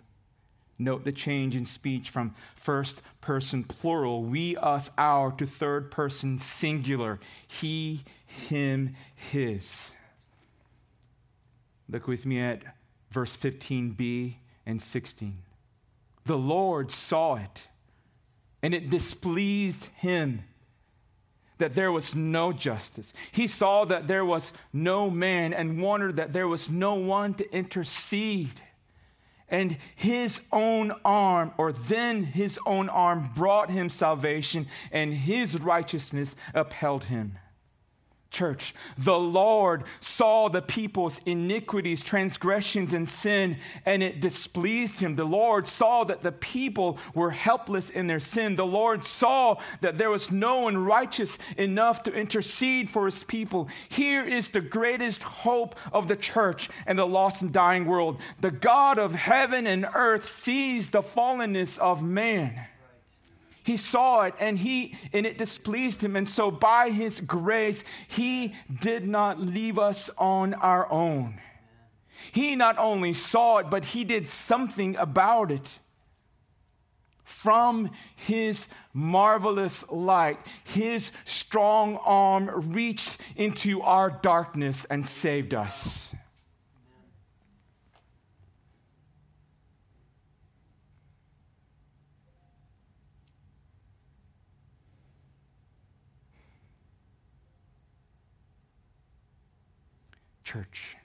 Note 0.78 1.04
the 1.04 1.12
change 1.12 1.54
in 1.54 1.64
speech 1.64 2.10
from 2.10 2.34
first 2.56 3.02
person 3.20 3.62
plural, 3.64 4.22
we, 4.22 4.56
us, 4.56 4.90
our, 4.98 5.30
to 5.32 5.46
third 5.46 5.90
person 5.90 6.38
singular, 6.38 7.20
he, 7.46 8.02
him, 8.26 8.96
his. 9.14 9.92
Look 11.88 12.08
with 12.08 12.26
me 12.26 12.40
at 12.40 12.62
verse 13.10 13.36
15b 13.36 14.34
and 14.66 14.82
16. 14.82 15.38
The 16.24 16.38
Lord 16.38 16.90
saw 16.90 17.36
it, 17.36 17.68
and 18.62 18.74
it 18.74 18.90
displeased 18.90 19.86
him 19.96 20.42
that 21.58 21.74
there 21.74 21.92
was 21.92 22.14
no 22.14 22.52
justice. 22.52 23.12
He 23.30 23.46
saw 23.46 23.84
that 23.84 24.06
there 24.06 24.24
was 24.24 24.52
no 24.72 25.08
man 25.08 25.52
and 25.52 25.80
wondered 25.80 26.16
that 26.16 26.32
there 26.32 26.48
was 26.48 26.68
no 26.68 26.94
one 26.94 27.34
to 27.34 27.54
intercede. 27.54 28.60
And 29.48 29.76
his 29.94 30.40
own 30.52 30.92
arm, 31.04 31.52
or 31.58 31.72
then 31.72 32.24
his 32.24 32.58
own 32.66 32.88
arm, 32.88 33.30
brought 33.34 33.70
him 33.70 33.88
salvation, 33.88 34.66
and 34.90 35.12
his 35.12 35.60
righteousness 35.60 36.34
upheld 36.54 37.04
him 37.04 37.38
church. 38.34 38.74
The 38.98 39.18
Lord 39.18 39.84
saw 40.00 40.48
the 40.48 40.60
people's 40.60 41.20
iniquities, 41.24 42.02
transgressions, 42.02 42.92
and 42.92 43.08
sin, 43.08 43.56
and 43.86 44.02
it 44.02 44.20
displeased 44.20 45.00
him. 45.00 45.16
The 45.16 45.24
Lord 45.24 45.66
saw 45.66 46.04
that 46.04 46.20
the 46.20 46.32
people 46.32 46.98
were 47.14 47.30
helpless 47.30 47.88
in 47.88 48.06
their 48.06 48.20
sin. 48.20 48.56
The 48.56 48.66
Lord 48.66 49.06
saw 49.06 49.56
that 49.80 49.96
there 49.96 50.10
was 50.10 50.30
no 50.30 50.60
one 50.60 50.76
righteous 50.76 51.38
enough 51.56 52.02
to 52.02 52.12
intercede 52.12 52.90
for 52.90 53.06
his 53.06 53.24
people. 53.24 53.68
Here 53.88 54.24
is 54.24 54.48
the 54.48 54.60
greatest 54.60 55.22
hope 55.22 55.76
of 55.92 56.08
the 56.08 56.16
church 56.16 56.68
and 56.86 56.98
the 56.98 57.06
lost 57.06 57.40
and 57.40 57.52
dying 57.52 57.86
world. 57.86 58.20
The 58.40 58.50
God 58.50 58.98
of 58.98 59.14
heaven 59.14 59.66
and 59.66 59.86
earth 59.94 60.28
sees 60.28 60.90
the 60.90 61.02
fallenness 61.02 61.78
of 61.78 62.02
man 62.02 62.66
he 63.64 63.78
saw 63.78 64.24
it 64.24 64.34
and 64.38 64.58
he 64.58 64.94
and 65.12 65.24
it 65.24 65.38
displeased 65.38 66.04
him. 66.04 66.16
And 66.16 66.28
so 66.28 66.50
by 66.50 66.90
his 66.90 67.20
grace 67.20 67.82
he 68.06 68.54
did 68.80 69.08
not 69.08 69.40
leave 69.40 69.78
us 69.78 70.10
on 70.18 70.52
our 70.54 70.90
own. 70.92 71.40
He 72.30 72.56
not 72.56 72.76
only 72.78 73.14
saw 73.14 73.58
it 73.58 73.70
but 73.70 73.86
he 73.86 74.04
did 74.04 74.28
something 74.28 74.96
about 74.96 75.50
it. 75.50 75.78
From 77.22 77.90
his 78.14 78.68
marvelous 78.92 79.90
light 79.90 80.38
his 80.64 81.10
strong 81.24 81.96
arm 82.04 82.72
reached 82.74 83.18
into 83.34 83.80
our 83.80 84.10
darkness 84.10 84.84
and 84.84 85.06
saved 85.06 85.54
us 85.54 86.13
Church, 100.44 100.96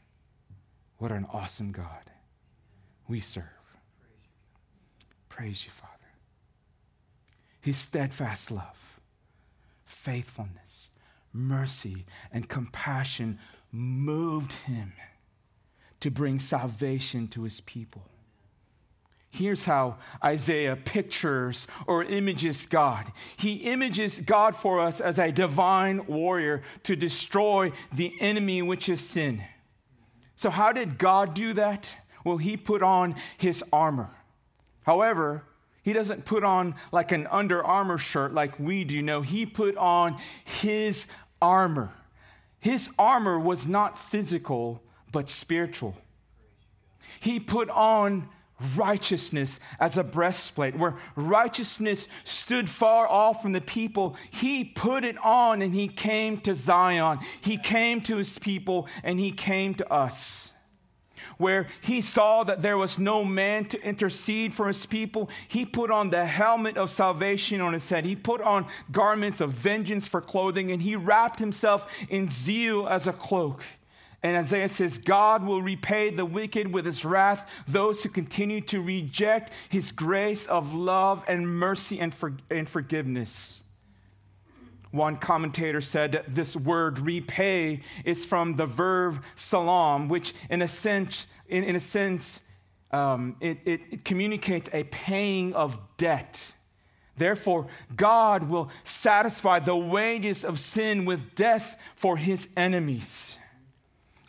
what 0.98 1.12
an 1.12 1.26
awesome 1.32 1.72
God 1.72 2.12
we 3.08 3.20
serve. 3.20 3.44
Praise 5.30 5.66
you, 5.66 5.72
Father. 5.72 5.94
His 7.62 7.78
steadfast 7.78 8.52
love, 8.52 9.00
faithfulness, 9.86 10.90
mercy, 11.32 12.06
and 12.32 12.50
compassion 12.50 13.40
moved 13.72 14.54
him 14.54 14.94
to 16.00 16.12
bring 16.12 16.40
salvation 16.40 17.28
to 17.30 17.44
his 17.44 17.62
people. 17.62 18.04
Here's 19.32 19.66
how 19.66 19.98
Isaiah 20.24 20.76
pictures 20.76 21.68
or 21.86 22.04
images 22.04 22.66
God. 22.66 23.12
He 23.38 23.54
images 23.54 24.20
God 24.22 24.56
for 24.56 24.80
us 24.80 25.00
as 25.00 25.20
a 25.20 25.32
divine 25.32 26.08
warrior 26.08 26.64
to 26.84 26.96
destroy 26.96 27.72
the 27.94 28.14
enemy, 28.20 28.62
which 28.62 28.90
is 28.90 29.02
sin. 29.02 29.44
So, 30.36 30.50
how 30.50 30.72
did 30.72 30.98
God 30.98 31.36
do 31.36 31.54
that? 31.54 31.90
Well, 32.24 32.38
he 32.38 32.58
put 32.58 32.82
on 32.82 33.16
his 33.38 33.64
armor. 33.72 34.10
However, 34.84 35.44
he 35.84 35.94
doesn't 35.94 36.26
put 36.26 36.44
on 36.44 36.76
like 36.92 37.12
an 37.12 37.28
Under 37.28 37.64
Armour 37.64 37.98
shirt 37.98 38.34
like 38.34 38.60
we 38.60 38.84
do. 38.84 39.02
No, 39.02 39.22
he 39.22 39.46
put 39.46 39.78
on 39.78 40.18
his 40.44 41.06
armor. 41.42 41.94
His 42.60 42.90
armor 42.98 43.40
was 43.40 43.68
not 43.68 43.98
physical, 43.98 44.82
but 45.12 45.30
spiritual. 45.30 45.96
He 47.20 47.40
put 47.40 47.70
on 47.70 48.28
righteousness 48.76 49.60
as 49.80 49.98
a 49.98 50.04
breastplate, 50.04 50.78
where 50.78 50.96
righteousness 51.16 52.08
stood 52.24 52.70
far 52.70 53.08
off 53.08 53.42
from 53.42 53.54
the 53.54 53.62
people. 53.62 54.16
He 54.32 54.64
put 54.64 55.04
it 55.04 55.18
on 55.24 55.62
and 55.62 55.74
he 55.74 55.88
came 55.88 56.40
to 56.42 56.54
Zion. 56.54 57.20
He 57.42 57.58
came 57.58 58.02
to 58.02 58.18
his 58.18 58.38
people 58.38 58.88
and 59.04 59.20
he 59.20 59.32
came 59.32 59.74
to 59.76 59.92
us. 59.92 60.52
Where 61.38 61.68
he 61.82 62.02
saw 62.02 62.44
that 62.44 62.62
there 62.62 62.78
was 62.78 63.00
no 63.00 63.24
man 63.24 63.66
to 63.66 63.82
intercede 63.82 64.54
for 64.54 64.68
his 64.68 64.86
people, 64.86 65.30
he 65.48 65.66
put 65.66 65.92
on 65.92 66.10
the 66.10 66.26
helmet 66.26 66.78
of 66.78 66.90
salvation 66.90 67.62
on 67.62 67.74
his 67.74 67.90
head. 67.90 68.06
He 68.06 68.16
put 68.16 68.42
on 68.42 68.68
garments 68.92 69.40
of 69.40 69.52
vengeance 69.52 70.08
for 70.08 70.22
clothing, 70.22 70.72
and 70.72 70.82
he 70.82 70.96
wrapped 70.96 71.40
himself 71.40 71.90
in 72.10 72.28
zeal 72.28 72.88
as 72.88 73.08
a 73.08 73.14
cloak. 73.14 73.64
And 74.22 74.36
Isaiah 74.36 74.68
says, 74.68 74.98
God 74.98 75.46
will 75.46 75.62
repay 75.62 76.10
the 76.10 76.26
wicked 76.26 76.74
with 76.74 76.86
his 76.86 77.06
wrath, 77.06 77.50
those 77.68 78.04
who 78.04 78.10
continue 78.10 78.60
to 78.62 78.82
reject 78.82 79.54
his 79.70 79.92
grace 79.92 80.46
of 80.46 80.76
love 80.76 81.24
and 81.28 81.48
mercy 81.48 82.00
and, 82.00 82.14
for, 82.14 82.34
and 82.50 82.70
forgiveness. 82.70 83.64
One 84.92 85.18
commentator 85.18 85.82
said 85.82 86.24
this 86.28 86.56
word 86.56 87.00
repay 87.00 87.82
is 88.04 88.26
from 88.26 88.56
the 88.56 88.66
verb 88.66 89.24
salam, 89.36 90.10
which 90.10 90.34
in 90.50 90.62
a 90.62 90.68
sense, 90.68 91.28
in, 91.48 91.64
in 91.64 91.76
a 91.76 91.80
sense 91.80 92.42
um, 92.92 93.36
it, 93.40 93.60
it, 93.66 93.82
it 93.92 94.06
communicates 94.06 94.70
a 94.74 94.84
paying 94.86 95.54
of 95.54 95.80
debt. 95.98 96.54
Therefore, 97.16 97.68
God 97.96 98.50
will 98.50 98.72
satisfy 98.84 99.60
the 99.60 99.76
wages 99.76 100.44
of 100.44 100.58
sin 100.58 101.06
with 101.06 101.36
death 101.36 101.78
for 101.96 102.18
his 102.18 102.48
enemies. 102.58 103.39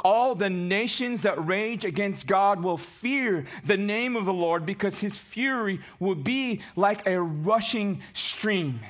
All 0.04 0.34
the 0.34 0.50
nations 0.50 1.22
that 1.22 1.44
rage 1.46 1.84
against 1.84 2.26
God 2.26 2.62
will 2.62 2.78
fear 2.78 3.46
the 3.64 3.76
name 3.76 4.16
of 4.16 4.24
the 4.24 4.32
Lord 4.32 4.64
because 4.64 5.00
his 5.00 5.16
fury 5.16 5.80
will 5.98 6.14
be 6.14 6.62
like 6.76 7.06
a 7.06 7.20
rushing 7.20 8.00
stream. 8.12 8.80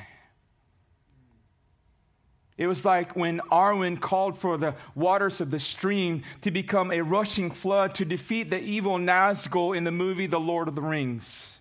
It 2.61 2.67
was 2.67 2.85
like 2.85 3.17
when 3.17 3.41
Arwen 3.51 3.99
called 3.99 4.37
for 4.37 4.59
the 4.59 4.75
waters 4.95 5.41
of 5.41 5.51
the 5.51 5.59
stream 5.59 6.23
to 6.43 6.51
become 6.51 6.93
a 6.93 7.01
rushing 7.01 7.51
flood 7.51 7.95
to 7.95 8.05
defeat 8.05 8.51
the 8.51 8.61
evil 8.61 8.99
Nazgul 8.99 9.75
in 9.75 9.85
the 9.85 9.91
movie 9.91 10.27
The 10.27 10.39
Lord 10.39 10.69
of 10.69 10.75
the 10.75 10.83
Rings. 10.83 11.59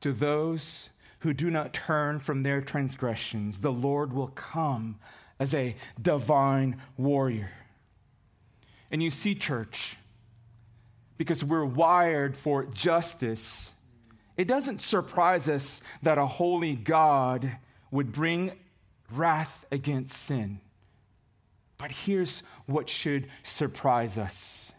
To 0.00 0.12
those 0.12 0.90
who 1.20 1.32
do 1.32 1.50
not 1.50 1.72
turn 1.72 2.18
from 2.18 2.42
their 2.42 2.60
transgressions, 2.60 3.60
the 3.60 3.72
Lord 3.72 4.12
will 4.12 4.28
come 4.28 4.98
as 5.38 5.54
a 5.54 5.76
divine 6.00 6.80
warrior. 6.96 7.50
And 8.90 9.02
you 9.02 9.10
see, 9.10 9.34
church, 9.34 9.96
because 11.18 11.42
we're 11.42 11.64
wired 11.64 12.36
for 12.36 12.64
justice, 12.64 13.72
it 14.36 14.46
doesn't 14.46 14.80
surprise 14.80 15.48
us 15.48 15.80
that 16.02 16.18
a 16.18 16.26
holy 16.26 16.74
God 16.74 17.56
would 17.90 18.12
bring 18.12 18.52
wrath 19.10 19.64
against 19.72 20.16
sin. 20.16 20.60
But 21.78 21.90
here's 21.90 22.42
what 22.66 22.88
should 22.88 23.28
surprise 23.42 24.18
us. 24.18 24.72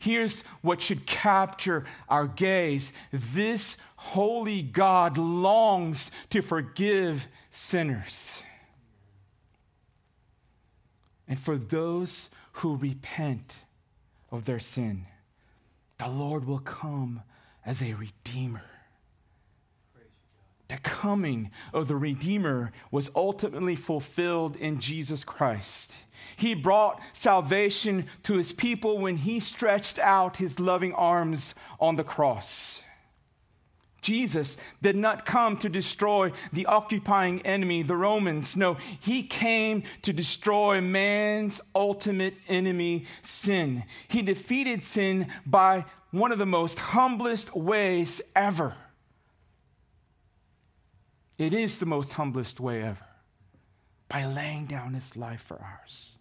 Here's 0.00 0.42
what 0.62 0.82
should 0.82 1.06
capture 1.06 1.84
our 2.08 2.26
gaze. 2.26 2.92
This 3.12 3.76
holy 4.06 4.62
God 4.62 5.18
longs 5.18 6.10
to 6.30 6.40
forgive 6.40 7.26
sinners. 7.50 8.42
And 11.28 11.38
for 11.38 11.56
those 11.56 12.30
who 12.52 12.76
repent 12.76 13.56
of 14.30 14.44
their 14.44 14.60
sin, 14.60 15.06
the 15.98 16.08
Lord 16.08 16.44
will 16.46 16.60
come 16.60 17.22
as 17.64 17.82
a 17.82 17.94
redeemer. 17.94 18.62
The 20.68 20.78
coming 20.78 21.50
of 21.72 21.86
the 21.86 21.96
Redeemer 21.96 22.72
was 22.90 23.10
ultimately 23.14 23.76
fulfilled 23.76 24.56
in 24.56 24.80
Jesus 24.80 25.22
Christ. 25.22 25.94
He 26.36 26.54
brought 26.54 27.00
salvation 27.12 28.06
to 28.24 28.34
his 28.34 28.52
people 28.52 28.98
when 28.98 29.18
he 29.18 29.38
stretched 29.38 30.00
out 30.00 30.38
his 30.38 30.58
loving 30.58 30.92
arms 30.92 31.54
on 31.78 31.94
the 31.94 32.02
cross. 32.02 32.82
Jesus 34.06 34.56
did 34.80 34.94
not 34.94 35.26
come 35.26 35.56
to 35.58 35.68
destroy 35.68 36.30
the 36.52 36.66
occupying 36.66 37.44
enemy, 37.44 37.82
the 37.82 37.96
Romans. 37.96 38.56
No, 38.56 38.74
he 39.00 39.24
came 39.24 39.82
to 40.02 40.12
destroy 40.12 40.80
man's 40.80 41.60
ultimate 41.74 42.34
enemy, 42.48 43.06
sin. 43.22 43.82
He 44.06 44.22
defeated 44.22 44.84
sin 44.84 45.26
by 45.44 45.86
one 46.12 46.30
of 46.30 46.38
the 46.38 46.46
most 46.46 46.78
humblest 46.78 47.56
ways 47.56 48.22
ever. 48.36 48.76
It 51.36 51.52
is 51.52 51.78
the 51.78 51.86
most 51.86 52.12
humblest 52.12 52.60
way 52.60 52.82
ever 52.82 53.06
by 54.08 54.24
laying 54.24 54.66
down 54.66 54.94
his 54.94 55.16
life 55.16 55.42
for 55.42 55.60
ours. 55.60 56.15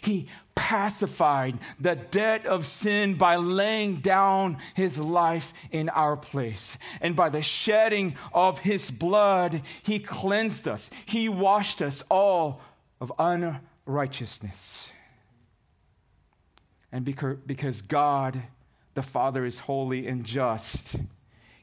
He 0.00 0.28
pacified 0.54 1.58
the 1.80 1.96
debt 1.96 2.46
of 2.46 2.64
sin 2.64 3.14
by 3.14 3.36
laying 3.36 3.96
down 3.96 4.58
his 4.74 4.98
life 4.98 5.52
in 5.70 5.88
our 5.88 6.16
place. 6.16 6.78
And 7.00 7.16
by 7.16 7.28
the 7.28 7.42
shedding 7.42 8.16
of 8.32 8.60
his 8.60 8.90
blood, 8.90 9.62
he 9.82 9.98
cleansed 9.98 10.68
us. 10.68 10.90
He 11.06 11.28
washed 11.28 11.82
us 11.82 12.02
all 12.10 12.60
of 13.00 13.12
unrighteousness. 13.18 14.90
And 16.92 17.04
because 17.04 17.82
God, 17.82 18.42
the 18.94 19.02
Father, 19.02 19.44
is 19.44 19.60
holy 19.60 20.06
and 20.06 20.24
just, 20.24 20.94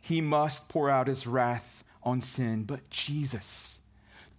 he 0.01 0.19
must 0.19 0.67
pour 0.67 0.89
out 0.89 1.07
his 1.07 1.25
wrath 1.25 1.84
on 2.03 2.19
sin. 2.19 2.63
But 2.63 2.89
Jesus 2.89 3.79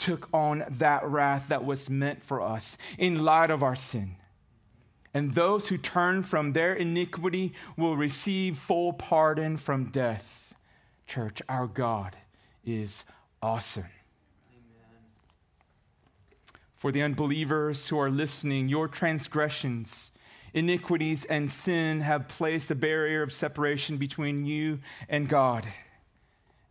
took 0.02 0.28
on 0.34 0.64
that 0.68 1.04
wrath 1.04 1.46
that 1.46 1.64
was 1.64 1.88
meant 1.88 2.24
for 2.24 2.40
us 2.40 2.76
in 2.98 3.24
light 3.24 3.52
of 3.52 3.62
our 3.62 3.76
sin. 3.76 4.16
And 5.14 5.34
those 5.34 5.68
who 5.68 5.78
turn 5.78 6.24
from 6.24 6.54
their 6.54 6.74
iniquity 6.74 7.52
will 7.76 7.96
receive 7.96 8.58
full 8.58 8.92
pardon 8.94 9.56
from 9.58 9.90
death. 9.90 10.54
Church, 11.06 11.40
our 11.48 11.68
God 11.68 12.16
is 12.64 13.04
awesome. 13.40 13.84
For 16.74 16.90
the 16.90 17.02
unbelievers 17.02 17.88
who 17.88 18.00
are 18.00 18.10
listening, 18.10 18.68
your 18.68 18.88
transgressions 18.88 20.10
iniquities 20.52 21.24
and 21.26 21.50
sin 21.50 22.00
have 22.00 22.28
placed 22.28 22.70
a 22.72 22.74
barrier 22.74 23.22
of 23.22 23.32
separation 23.32 23.98
between 23.98 24.44
you 24.44 24.80
and 25.08 25.28
God. 25.28 25.66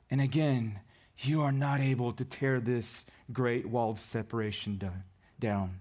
And 0.09 0.19
again, 0.19 0.81
you 1.25 1.41
are 1.41 1.51
not 1.51 1.79
able 1.81 2.11
to 2.13 2.25
tear 2.25 2.59
this 2.59 3.05
great 3.31 3.67
wall 3.67 3.91
of 3.91 3.99
separation 3.99 4.79
down. 5.39 5.79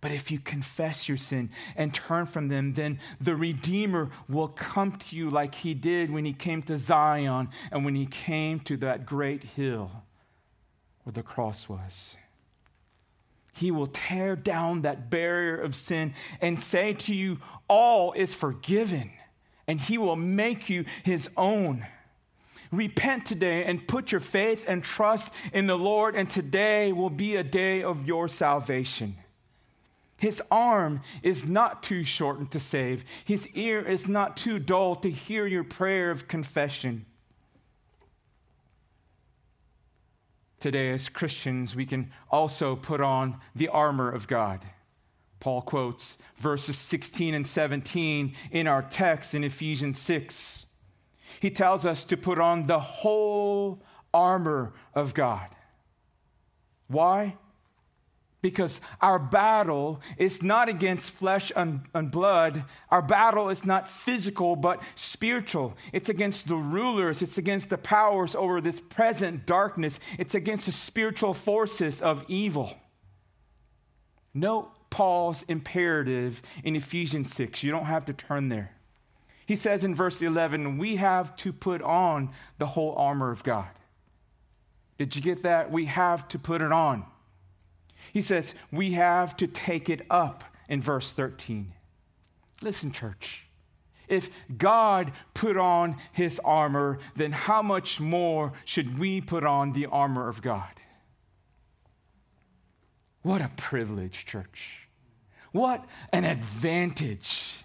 But 0.00 0.12
if 0.12 0.30
you 0.30 0.38
confess 0.38 1.08
your 1.08 1.18
sin 1.18 1.50
and 1.76 1.92
turn 1.92 2.26
from 2.26 2.48
them, 2.48 2.74
then 2.74 3.00
the 3.20 3.34
Redeemer 3.34 4.10
will 4.28 4.48
come 4.48 4.92
to 4.92 5.16
you 5.16 5.28
like 5.28 5.56
he 5.56 5.74
did 5.74 6.10
when 6.10 6.24
he 6.24 6.32
came 6.32 6.62
to 6.62 6.76
Zion 6.76 7.48
and 7.72 7.84
when 7.84 7.96
he 7.96 8.06
came 8.06 8.60
to 8.60 8.76
that 8.78 9.06
great 9.06 9.42
hill 9.42 9.90
where 11.02 11.12
the 11.12 11.22
cross 11.22 11.68
was. 11.68 12.16
He 13.58 13.72
will 13.72 13.88
tear 13.88 14.36
down 14.36 14.82
that 14.82 15.10
barrier 15.10 15.60
of 15.60 15.74
sin 15.74 16.14
and 16.40 16.60
say 16.60 16.92
to 16.92 17.14
you, 17.14 17.38
All 17.66 18.12
is 18.12 18.32
forgiven, 18.32 19.10
and 19.66 19.80
He 19.80 19.98
will 19.98 20.14
make 20.14 20.70
you 20.70 20.84
His 21.02 21.28
own. 21.36 21.84
Repent 22.70 23.26
today 23.26 23.64
and 23.64 23.86
put 23.86 24.12
your 24.12 24.20
faith 24.20 24.64
and 24.68 24.82
trust 24.82 25.30
in 25.52 25.66
the 25.66 25.78
Lord, 25.78 26.14
and 26.14 26.28
today 26.28 26.92
will 26.92 27.10
be 27.10 27.36
a 27.36 27.44
day 27.44 27.82
of 27.82 28.06
your 28.06 28.28
salvation. 28.28 29.16
His 30.18 30.42
arm 30.50 31.00
is 31.22 31.46
not 31.46 31.82
too 31.82 32.04
shortened 32.04 32.50
to 32.50 32.60
save, 32.60 33.04
His 33.24 33.48
ear 33.48 33.80
is 33.80 34.08
not 34.08 34.36
too 34.36 34.58
dull 34.58 34.96
to 34.96 35.10
hear 35.10 35.46
your 35.46 35.64
prayer 35.64 36.10
of 36.10 36.28
confession. 36.28 37.06
today 40.58 40.90
as 40.90 41.08
Christians, 41.08 41.74
we 41.76 41.86
can 41.86 42.10
also 42.30 42.76
put 42.76 43.00
on 43.00 43.38
the 43.54 43.68
armor 43.68 44.10
of 44.10 44.28
God. 44.28 44.64
Paul 45.40 45.62
quotes 45.62 46.18
verses 46.36 46.76
16 46.76 47.34
and 47.34 47.46
17 47.46 48.34
in 48.50 48.66
our 48.66 48.82
text 48.82 49.34
in 49.34 49.44
Ephesians 49.44 49.98
6. 49.98 50.66
He 51.40 51.50
tells 51.50 51.86
us 51.86 52.04
to 52.04 52.16
put 52.16 52.38
on 52.38 52.66
the 52.66 52.80
whole 52.80 53.82
armor 54.12 54.72
of 54.94 55.14
God. 55.14 55.48
Why? 56.88 57.36
Because 58.40 58.80
our 59.00 59.18
battle 59.18 60.00
is 60.16 60.42
not 60.42 60.68
against 60.68 61.10
flesh 61.10 61.50
and, 61.54 61.80
and, 61.92 62.10
blood. 62.10 62.64
Our 62.90 63.02
battle 63.02 63.50
is 63.50 63.64
not 63.64 63.88
physical, 63.88 64.54
but 64.54 64.82
spiritual. 64.94 65.76
It's 65.92 66.08
against 66.08 66.46
the 66.46 66.56
rulers, 66.56 67.20
it's 67.20 67.36
against 67.36 67.68
the 67.68 67.78
powers 67.78 68.34
over 68.34 68.60
this 68.60 68.80
present 68.80 69.44
darkness, 69.44 69.98
it's 70.18 70.34
against 70.34 70.66
the 70.66 70.72
spiritual 70.72 71.34
forces 71.34 72.00
of 72.00 72.24
evil. 72.28 72.74
Note 74.32 74.70
Paul's 74.90 75.42
imperative 75.48 76.40
in 76.62 76.76
Ephesians 76.76 77.34
6. 77.34 77.62
You 77.62 77.72
don't 77.72 77.86
have 77.86 78.06
to 78.06 78.12
turn 78.12 78.48
there. 78.48 78.77
He 79.48 79.56
says 79.56 79.82
in 79.82 79.94
verse 79.94 80.20
11, 80.20 80.76
We 80.76 80.96
have 80.96 81.34
to 81.36 81.54
put 81.54 81.80
on 81.80 82.28
the 82.58 82.66
whole 82.66 82.94
armor 82.96 83.30
of 83.30 83.42
God. 83.42 83.70
Did 84.98 85.16
you 85.16 85.22
get 85.22 85.42
that? 85.42 85.72
We 85.72 85.86
have 85.86 86.28
to 86.28 86.38
put 86.38 86.60
it 86.60 86.70
on. 86.70 87.06
He 88.12 88.20
says, 88.20 88.54
we 88.70 88.92
have 88.92 89.38
to 89.38 89.46
take 89.46 89.88
it 89.88 90.02
up 90.10 90.44
in 90.68 90.82
verse 90.82 91.14
13. 91.14 91.72
Listen, 92.60 92.92
church. 92.92 93.46
If 94.06 94.28
God 94.58 95.12
put 95.32 95.56
on 95.56 95.96
his 96.12 96.38
armor, 96.40 96.98
then 97.16 97.32
how 97.32 97.62
much 97.62 98.00
more 98.00 98.52
should 98.66 98.98
we 98.98 99.22
put 99.22 99.44
on 99.44 99.72
the 99.72 99.86
armor 99.86 100.28
of 100.28 100.42
God? 100.42 100.68
What 103.22 103.40
a 103.40 103.50
privilege, 103.56 104.26
church. 104.26 104.88
What 105.52 105.86
an 106.12 106.24
advantage. 106.24 107.64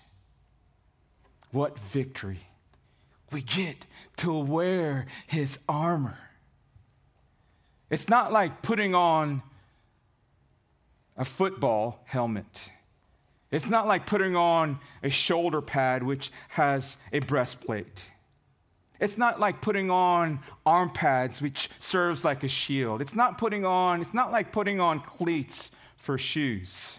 What 1.54 1.80
victory. 1.80 2.40
We 3.32 3.42
get 3.42 3.86
to 4.18 4.34
wear 4.34 5.06
his 5.28 5.60
armor. 5.70 6.18
It's 7.90 8.10
not 8.10 8.34
like 8.34 8.64
putting 8.64 8.96
on 8.96 9.44
a 11.16 11.24
football 11.24 12.02
helmet. 12.06 12.72
It's 13.52 13.70
not 13.70 13.86
like 13.86 14.08
putting 14.08 14.36
on 14.36 14.80
a 15.04 15.12
shoulder 15.12 15.62
pad 15.62 16.02
which 16.02 16.32
has 16.50 16.98
a 17.12 17.20
breastplate. 17.20 18.06
It's 19.00 19.16
not 19.18 19.40
like 19.40 19.62
putting 19.62 19.92
on 19.92 20.40
arm 20.66 20.90
pads 20.90 21.40
which 21.40 21.70
serves 21.78 22.26
like 22.26 22.44
a 22.44 22.48
shield. 22.48 23.00
It's 23.00 23.14
not 23.14 23.38
putting 23.38 23.64
on 23.64 24.02
it's 24.02 24.14
not 24.14 24.32
like 24.32 24.52
putting 24.52 24.80
on 24.80 25.02
cleats 25.02 25.70
for 25.98 26.18
shoes. 26.18 26.98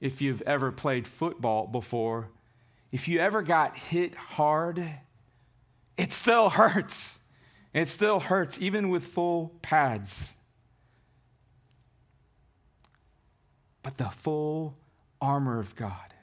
If 0.00 0.20
you've 0.20 0.42
ever 0.42 0.72
played 0.72 1.06
football 1.06 1.68
before, 1.68 2.28
if 2.96 3.08
you 3.08 3.18
ever 3.18 3.42
got 3.42 3.76
hit 3.76 4.14
hard, 4.14 4.82
it 5.98 6.14
still 6.14 6.48
hurts. 6.48 7.18
It 7.74 7.90
still 7.90 8.20
hurts 8.20 8.58
even 8.58 8.88
with 8.88 9.04
full 9.04 9.52
pads. 9.60 10.32
But 13.82 13.98
the 13.98 14.08
full 14.08 14.78
armor 15.20 15.60
of 15.60 15.76
God 15.76 16.14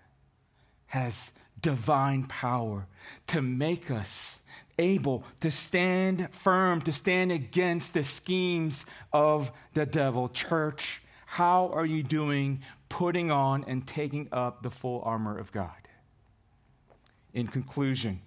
has 0.87 1.31
divine 1.61 2.23
power 2.23 2.87
to 3.27 3.43
make 3.43 3.91
us 3.91 4.39
able 4.79 5.25
to 5.41 5.51
stand 5.51 6.27
firm, 6.31 6.81
to 6.81 6.91
stand 6.91 7.31
against 7.31 7.93
the 7.93 8.03
schemes 8.03 8.87
of 9.13 9.51
the 9.75 9.85
devil. 9.85 10.27
Church, 10.27 11.03
how 11.27 11.67
are 11.71 11.85
you 11.85 12.01
doing 12.01 12.63
putting 12.89 13.29
on 13.29 13.63
and 13.65 13.85
taking 13.85 14.27
up 14.31 14.63
the 14.63 14.71
full 14.71 15.03
armor 15.05 15.37
of 15.37 15.51
God? 15.51 15.82
In 17.33 17.47
conclusion, 17.47 18.21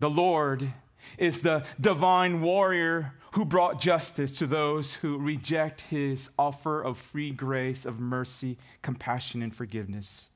the 0.00 0.10
Lord 0.10 0.72
is 1.16 1.40
the 1.40 1.64
divine 1.80 2.40
warrior 2.40 3.14
who 3.32 3.44
brought 3.44 3.80
justice 3.80 4.32
to 4.32 4.46
those 4.46 4.94
who 4.94 5.18
reject 5.18 5.82
his 5.82 6.30
offer 6.38 6.82
of 6.82 6.96
free 6.96 7.30
grace, 7.30 7.84
of 7.84 8.00
mercy, 8.00 8.58
compassion, 8.82 9.42
and 9.42 9.54
forgiveness. 9.54 10.28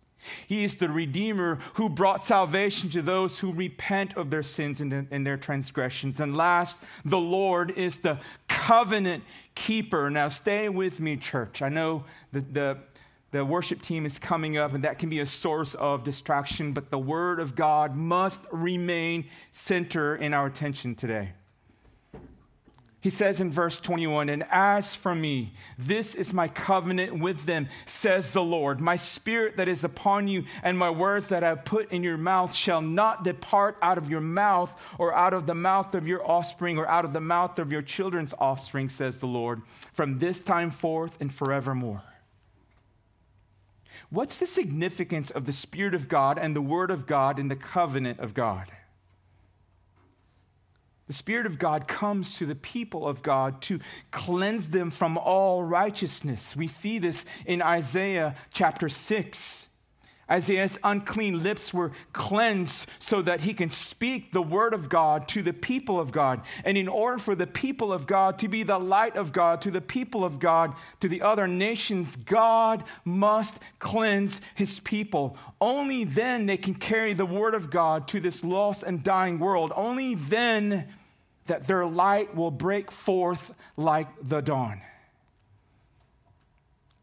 He 0.46 0.62
is 0.62 0.76
the 0.76 0.88
Redeemer 0.88 1.58
who 1.74 1.88
brought 1.88 2.22
salvation 2.22 2.90
to 2.90 3.02
those 3.02 3.40
who 3.40 3.52
repent 3.52 4.16
of 4.16 4.30
their 4.30 4.44
sins 4.44 4.80
and, 4.80 5.26
their 5.26 5.36
transgressions. 5.36 6.20
And 6.20 6.36
last, 6.36 6.80
the 7.04 7.18
Lord 7.18 7.72
is 7.72 7.98
the 7.98 8.20
covenant 8.46 9.24
keeper. 9.56 10.10
Now, 10.10 10.28
stay 10.28 10.68
with 10.68 11.00
me, 11.00 11.16
church. 11.16 11.60
I 11.60 11.68
know 11.68 12.04
that 12.30 12.54
the, 12.54 12.78
the 13.32 13.44
worship 13.44 13.80
team 13.80 14.06
is 14.06 14.18
coming 14.18 14.58
up, 14.58 14.74
and 14.74 14.84
that 14.84 14.98
can 14.98 15.08
be 15.08 15.20
a 15.20 15.26
source 15.26 15.74
of 15.74 16.04
distraction, 16.04 16.72
but 16.72 16.90
the 16.90 16.98
Word 16.98 17.40
of 17.40 17.56
God 17.56 17.96
must 17.96 18.42
remain 18.52 19.24
center 19.50 20.14
in 20.14 20.34
our 20.34 20.46
attention 20.46 20.94
today. 20.94 21.32
He 23.00 23.10
says 23.10 23.40
in 23.40 23.50
verse 23.50 23.80
21 23.80 24.28
And 24.28 24.44
as 24.50 24.94
for 24.94 25.14
me, 25.14 25.54
this 25.76 26.14
is 26.14 26.32
my 26.32 26.46
covenant 26.46 27.18
with 27.18 27.46
them, 27.46 27.68
says 27.84 28.30
the 28.30 28.44
Lord. 28.44 28.80
My 28.80 28.96
spirit 28.96 29.56
that 29.56 29.66
is 29.66 29.82
upon 29.82 30.28
you 30.28 30.44
and 30.62 30.78
my 30.78 30.90
words 30.90 31.28
that 31.28 31.42
I 31.42 31.48
have 31.48 31.64
put 31.64 31.90
in 31.90 32.04
your 32.04 32.18
mouth 32.18 32.54
shall 32.54 32.80
not 32.80 33.24
depart 33.24 33.76
out 33.82 33.98
of 33.98 34.08
your 34.08 34.20
mouth 34.20 34.78
or 34.98 35.12
out 35.14 35.34
of 35.34 35.46
the 35.46 35.54
mouth 35.54 35.96
of 35.96 36.06
your 36.06 36.24
offspring 36.24 36.78
or 36.78 36.86
out 36.86 37.04
of 37.04 37.12
the 37.12 37.20
mouth 37.20 37.58
of 37.58 37.72
your 37.72 37.82
children's 37.82 38.34
offspring, 38.38 38.88
says 38.88 39.18
the 39.18 39.26
Lord, 39.26 39.62
from 39.92 40.20
this 40.20 40.40
time 40.40 40.70
forth 40.70 41.16
and 41.18 41.32
forevermore. 41.32 42.02
What's 44.10 44.38
the 44.38 44.46
significance 44.46 45.30
of 45.30 45.46
the 45.46 45.52
Spirit 45.52 45.94
of 45.94 46.08
God 46.08 46.38
and 46.38 46.54
the 46.54 46.62
Word 46.62 46.90
of 46.90 47.06
God 47.06 47.38
in 47.38 47.48
the 47.48 47.56
covenant 47.56 48.18
of 48.20 48.34
God? 48.34 48.70
The 51.06 51.12
Spirit 51.12 51.46
of 51.46 51.58
God 51.58 51.88
comes 51.88 52.38
to 52.38 52.46
the 52.46 52.54
people 52.54 53.06
of 53.06 53.22
God 53.22 53.60
to 53.62 53.80
cleanse 54.10 54.68
them 54.68 54.90
from 54.90 55.18
all 55.18 55.62
righteousness. 55.62 56.56
We 56.56 56.66
see 56.66 56.98
this 56.98 57.24
in 57.44 57.60
Isaiah 57.60 58.34
chapter 58.52 58.88
6. 58.88 59.68
Isaiah's 60.32 60.78
unclean 60.82 61.42
lips 61.42 61.74
were 61.74 61.92
cleansed 62.14 62.88
so 62.98 63.20
that 63.20 63.42
he 63.42 63.52
can 63.52 63.68
speak 63.68 64.32
the 64.32 64.40
word 64.40 64.72
of 64.72 64.88
God 64.88 65.28
to 65.28 65.42
the 65.42 65.52
people 65.52 66.00
of 66.00 66.10
God. 66.10 66.40
And 66.64 66.78
in 66.78 66.88
order 66.88 67.18
for 67.18 67.34
the 67.34 67.46
people 67.46 67.92
of 67.92 68.06
God 68.06 68.38
to 68.38 68.48
be 68.48 68.62
the 68.62 68.78
light 68.78 69.16
of 69.16 69.32
God 69.32 69.60
to 69.60 69.70
the 69.70 69.82
people 69.82 70.24
of 70.24 70.38
God, 70.38 70.74
to 71.00 71.08
the 71.08 71.20
other 71.20 71.46
nations, 71.46 72.16
God 72.16 72.82
must 73.04 73.60
cleanse 73.78 74.40
his 74.54 74.80
people. 74.80 75.36
Only 75.60 76.04
then 76.04 76.46
they 76.46 76.56
can 76.56 76.76
carry 76.76 77.12
the 77.12 77.26
word 77.26 77.54
of 77.54 77.68
God 77.68 78.08
to 78.08 78.18
this 78.18 78.42
lost 78.42 78.84
and 78.84 79.04
dying 79.04 79.38
world. 79.38 79.70
Only 79.76 80.14
then 80.14 80.88
that 81.44 81.66
their 81.66 81.84
light 81.84 82.34
will 82.34 82.50
break 82.50 82.90
forth 82.90 83.52
like 83.76 84.08
the 84.22 84.40
dawn. 84.40 84.80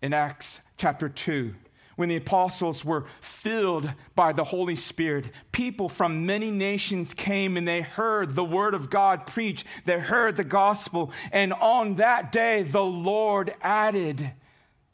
In 0.02 0.14
Acts 0.14 0.62
chapter 0.78 1.10
2, 1.10 1.54
when 2.00 2.08
the 2.08 2.16
apostles 2.16 2.86
were 2.86 3.04
filled 3.20 3.92
by 4.16 4.32
the 4.32 4.46
Holy 4.46 4.78
Spirit, 4.78 5.32
people 5.52 5.90
from 5.90 6.26
many 6.26 6.50
nations 6.50 7.14
came 7.14 7.58
and 7.58 7.68
they 7.68 7.82
heard 7.82 8.36
the 8.36 8.44
word 8.46 8.74
of 8.74 8.90
God 8.90 9.28
preached. 9.28 9.66
They 9.84 10.00
heard 10.00 10.38
the 10.38 10.46
gospel. 10.46 11.12
And 11.34 11.52
on 11.52 11.96
that 11.96 12.32
day, 12.32 12.64
the 12.64 12.86
Lord 12.86 13.54
added 13.62 14.32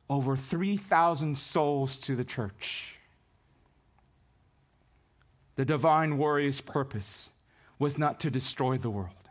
over 0.10 0.36
3,000 0.36 1.38
souls 1.38 1.96
to 1.98 2.16
the 2.16 2.26
church. 2.26 2.96
The 5.58 5.66
divine 5.66 6.18
warrior's 6.18 6.60
purpose 6.60 7.30
was 7.78 8.00
not 8.00 8.20
to 8.22 8.32
destroy 8.32 8.80
the 8.80 8.90
world. 8.90 9.30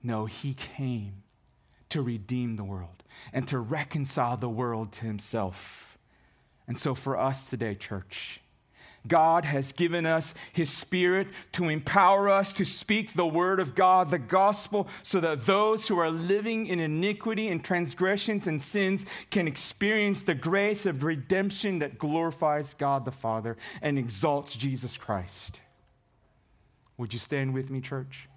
No, 0.00 0.26
he 0.26 0.54
came 0.54 1.24
to 1.88 2.02
redeem 2.02 2.54
the 2.54 2.62
world 2.62 3.02
and 3.32 3.48
to 3.48 3.58
reconcile 3.58 4.36
the 4.36 4.48
world 4.48 4.92
to 4.92 5.06
himself. 5.06 5.91
And 6.66 6.78
so, 6.78 6.94
for 6.94 7.18
us 7.18 7.50
today, 7.50 7.74
church, 7.74 8.40
God 9.06 9.44
has 9.44 9.72
given 9.72 10.06
us 10.06 10.32
His 10.52 10.70
Spirit 10.70 11.28
to 11.52 11.68
empower 11.68 12.28
us 12.28 12.52
to 12.54 12.64
speak 12.64 13.14
the 13.14 13.26
Word 13.26 13.58
of 13.58 13.74
God, 13.74 14.10
the 14.10 14.18
gospel, 14.18 14.88
so 15.02 15.18
that 15.20 15.44
those 15.46 15.88
who 15.88 15.98
are 15.98 16.10
living 16.10 16.66
in 16.68 16.78
iniquity 16.78 17.48
and 17.48 17.64
transgressions 17.64 18.46
and 18.46 18.62
sins 18.62 19.04
can 19.30 19.48
experience 19.48 20.22
the 20.22 20.34
grace 20.34 20.86
of 20.86 21.02
redemption 21.02 21.80
that 21.80 21.98
glorifies 21.98 22.74
God 22.74 23.04
the 23.04 23.10
Father 23.10 23.56
and 23.80 23.98
exalts 23.98 24.54
Jesus 24.54 24.96
Christ. 24.96 25.58
Would 26.96 27.12
you 27.12 27.18
stand 27.18 27.54
with 27.54 27.70
me, 27.70 27.80
church? 27.80 28.28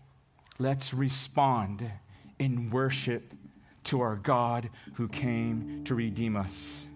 Let's 0.58 0.94
respond 0.94 1.92
in 2.40 2.72
worship 2.72 3.34
to 3.84 4.02
our 4.02 4.16
God 4.16 4.70
who 4.94 5.08
came 5.08 5.84
to 5.84 5.94
redeem 5.94 6.36
us. 6.36 6.88